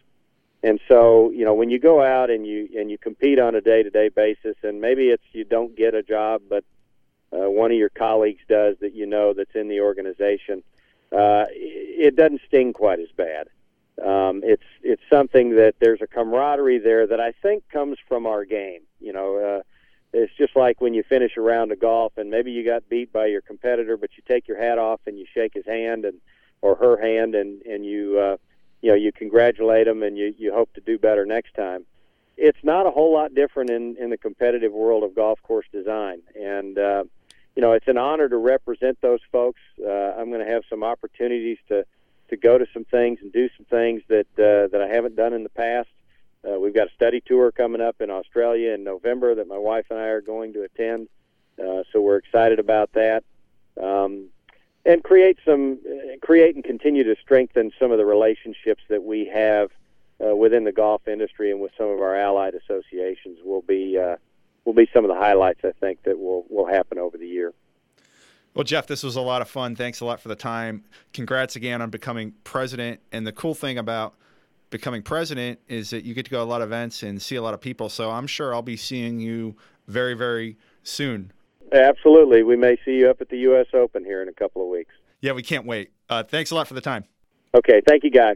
And 0.64 0.80
so, 0.88 1.30
you 1.30 1.44
know, 1.44 1.52
when 1.52 1.68
you 1.68 1.78
go 1.78 2.02
out 2.02 2.30
and 2.30 2.46
you 2.46 2.68
and 2.74 2.90
you 2.90 2.96
compete 2.96 3.38
on 3.38 3.54
a 3.54 3.60
day-to-day 3.60 4.08
basis, 4.08 4.56
and 4.62 4.80
maybe 4.80 5.10
it's 5.10 5.22
you 5.32 5.44
don't 5.44 5.76
get 5.76 5.94
a 5.94 6.02
job, 6.02 6.40
but 6.48 6.64
uh, 7.32 7.50
one 7.50 7.70
of 7.70 7.76
your 7.76 7.90
colleagues 7.90 8.40
does 8.48 8.76
that 8.80 8.94
you 8.94 9.04
know 9.04 9.34
that's 9.34 9.54
in 9.54 9.68
the 9.68 9.80
organization, 9.80 10.62
uh, 11.12 11.44
it 11.50 12.16
doesn't 12.16 12.40
sting 12.48 12.72
quite 12.72 12.98
as 12.98 13.10
bad. 13.14 13.48
Um, 14.02 14.40
it's 14.42 14.64
it's 14.82 15.02
something 15.10 15.56
that 15.56 15.74
there's 15.80 16.00
a 16.00 16.06
camaraderie 16.06 16.78
there 16.78 17.06
that 17.08 17.20
I 17.20 17.32
think 17.42 17.68
comes 17.68 17.98
from 18.08 18.24
our 18.24 18.46
game. 18.46 18.80
You 19.00 19.12
know, 19.12 19.62
it's 20.14 20.32
just 20.38 20.56
like 20.56 20.80
when 20.80 20.94
you 20.94 21.02
finish 21.02 21.36
a 21.36 21.42
round 21.42 21.72
of 21.72 21.80
golf 21.80 22.14
and 22.16 22.30
maybe 22.30 22.52
you 22.52 22.64
got 22.64 22.88
beat 22.88 23.12
by 23.12 23.26
your 23.26 23.42
competitor, 23.42 23.98
but 23.98 24.10
you 24.16 24.22
take 24.26 24.48
your 24.48 24.58
hat 24.58 24.78
off 24.78 25.00
and 25.06 25.18
you 25.18 25.26
shake 25.34 25.52
his 25.52 25.66
hand 25.66 26.06
and 26.06 26.20
or 26.62 26.76
her 26.76 26.96
hand 26.96 27.34
and 27.34 27.60
and 27.62 27.84
you 27.84 28.18
uh, 28.18 28.36
you 28.82 28.90
know 28.90 28.96
you 28.96 29.12
congratulate 29.12 29.86
them 29.86 30.02
and 30.02 30.16
you 30.16 30.34
you 30.38 30.52
hope 30.52 30.72
to 30.74 30.80
do 30.80 30.98
better 30.98 31.24
next 31.24 31.54
time. 31.54 31.84
It's 32.36 32.62
not 32.62 32.86
a 32.86 32.90
whole 32.90 33.12
lot 33.12 33.34
different 33.34 33.70
in 33.70 33.96
in 33.98 34.10
the 34.10 34.18
competitive 34.18 34.72
world 34.72 35.04
of 35.04 35.14
golf 35.14 35.42
course 35.42 35.66
design, 35.72 36.22
and 36.40 36.78
uh, 36.78 37.04
you 37.56 37.62
know 37.62 37.72
it's 37.72 37.88
an 37.88 37.98
honor 37.98 38.28
to 38.28 38.36
represent 38.36 39.00
those 39.00 39.20
folks. 39.32 39.60
Uh, 39.80 39.88
I'm 39.88 40.30
going 40.30 40.44
to 40.44 40.52
have 40.52 40.62
some 40.68 40.82
opportunities 40.82 41.58
to 41.68 41.86
to 42.28 42.36
go 42.36 42.58
to 42.58 42.66
some 42.72 42.84
things 42.84 43.18
and 43.22 43.32
do 43.32 43.48
some 43.56 43.66
things 43.66 44.02
that 44.08 44.26
uh, 44.38 44.68
that 44.72 44.80
I 44.80 44.92
haven't 44.92 45.16
done 45.16 45.32
in 45.32 45.42
the 45.42 45.50
past. 45.50 45.88
Uh, 46.46 46.58
we've 46.58 46.74
got 46.74 46.88
a 46.88 46.94
study 46.94 47.22
tour 47.24 47.50
coming 47.52 47.80
up 47.80 48.00
in 48.00 48.10
Australia 48.10 48.72
in 48.72 48.84
November 48.84 49.34
that 49.34 49.48
my 49.48 49.56
wife 49.56 49.86
and 49.90 49.98
I 49.98 50.08
are 50.08 50.20
going 50.20 50.52
to 50.54 50.62
attend. 50.62 51.08
Uh, 51.58 51.84
so 51.92 52.00
we're 52.00 52.16
excited 52.16 52.58
about 52.58 52.92
that. 52.92 53.24
Um, 53.80 54.28
and 54.84 55.02
create 55.02 55.38
some, 55.44 55.78
create 56.22 56.54
and 56.54 56.64
continue 56.64 57.04
to 57.04 57.16
strengthen 57.20 57.72
some 57.78 57.90
of 57.90 57.98
the 57.98 58.04
relationships 58.04 58.82
that 58.88 59.02
we 59.02 59.26
have 59.32 59.70
uh, 60.24 60.34
within 60.36 60.64
the 60.64 60.72
golf 60.72 61.06
industry 61.08 61.50
and 61.50 61.60
with 61.60 61.72
some 61.76 61.88
of 61.88 62.00
our 62.00 62.16
allied 62.16 62.54
associations 62.54 63.38
will 63.44 63.62
be 63.62 63.98
uh, 63.98 64.16
will 64.64 64.74
be 64.74 64.88
some 64.94 65.04
of 65.04 65.08
the 65.08 65.16
highlights 65.16 65.60
I 65.64 65.72
think 65.80 66.02
that 66.04 66.18
will 66.18 66.46
will 66.48 66.66
happen 66.66 66.98
over 66.98 67.18
the 67.18 67.26
year. 67.26 67.52
Well, 68.54 68.64
Jeff, 68.64 68.86
this 68.86 69.02
was 69.02 69.16
a 69.16 69.20
lot 69.20 69.42
of 69.42 69.48
fun. 69.48 69.74
Thanks 69.74 70.00
a 70.00 70.04
lot 70.04 70.20
for 70.20 70.28
the 70.28 70.36
time. 70.36 70.84
Congrats 71.12 71.56
again 71.56 71.82
on 71.82 71.90
becoming 71.90 72.34
president. 72.44 73.00
And 73.10 73.26
the 73.26 73.32
cool 73.32 73.54
thing 73.54 73.78
about 73.78 74.14
becoming 74.70 75.02
president 75.02 75.58
is 75.66 75.90
that 75.90 76.04
you 76.04 76.14
get 76.14 76.24
to 76.26 76.30
go 76.30 76.38
to 76.38 76.44
a 76.44 76.46
lot 76.46 76.62
of 76.62 76.68
events 76.68 77.02
and 77.02 77.20
see 77.20 77.34
a 77.34 77.42
lot 77.42 77.52
of 77.52 77.60
people. 77.60 77.88
So 77.88 78.12
I'm 78.12 78.28
sure 78.28 78.54
I'll 78.54 78.62
be 78.62 78.76
seeing 78.76 79.18
you 79.18 79.56
very, 79.88 80.14
very 80.14 80.56
soon. 80.84 81.32
Absolutely. 81.72 82.42
We 82.42 82.56
may 82.56 82.76
see 82.84 82.92
you 82.92 83.10
up 83.10 83.20
at 83.20 83.28
the 83.28 83.38
U.S. 83.38 83.66
Open 83.74 84.04
here 84.04 84.22
in 84.22 84.28
a 84.28 84.32
couple 84.32 84.62
of 84.62 84.68
weeks. 84.68 84.94
Yeah, 85.20 85.32
we 85.32 85.42
can't 85.42 85.66
wait. 85.66 85.92
Uh, 86.08 86.22
thanks 86.22 86.50
a 86.50 86.54
lot 86.54 86.68
for 86.68 86.74
the 86.74 86.80
time. 86.80 87.04
Okay. 87.56 87.80
Thank 87.86 88.04
you, 88.04 88.10
Guy. 88.10 88.32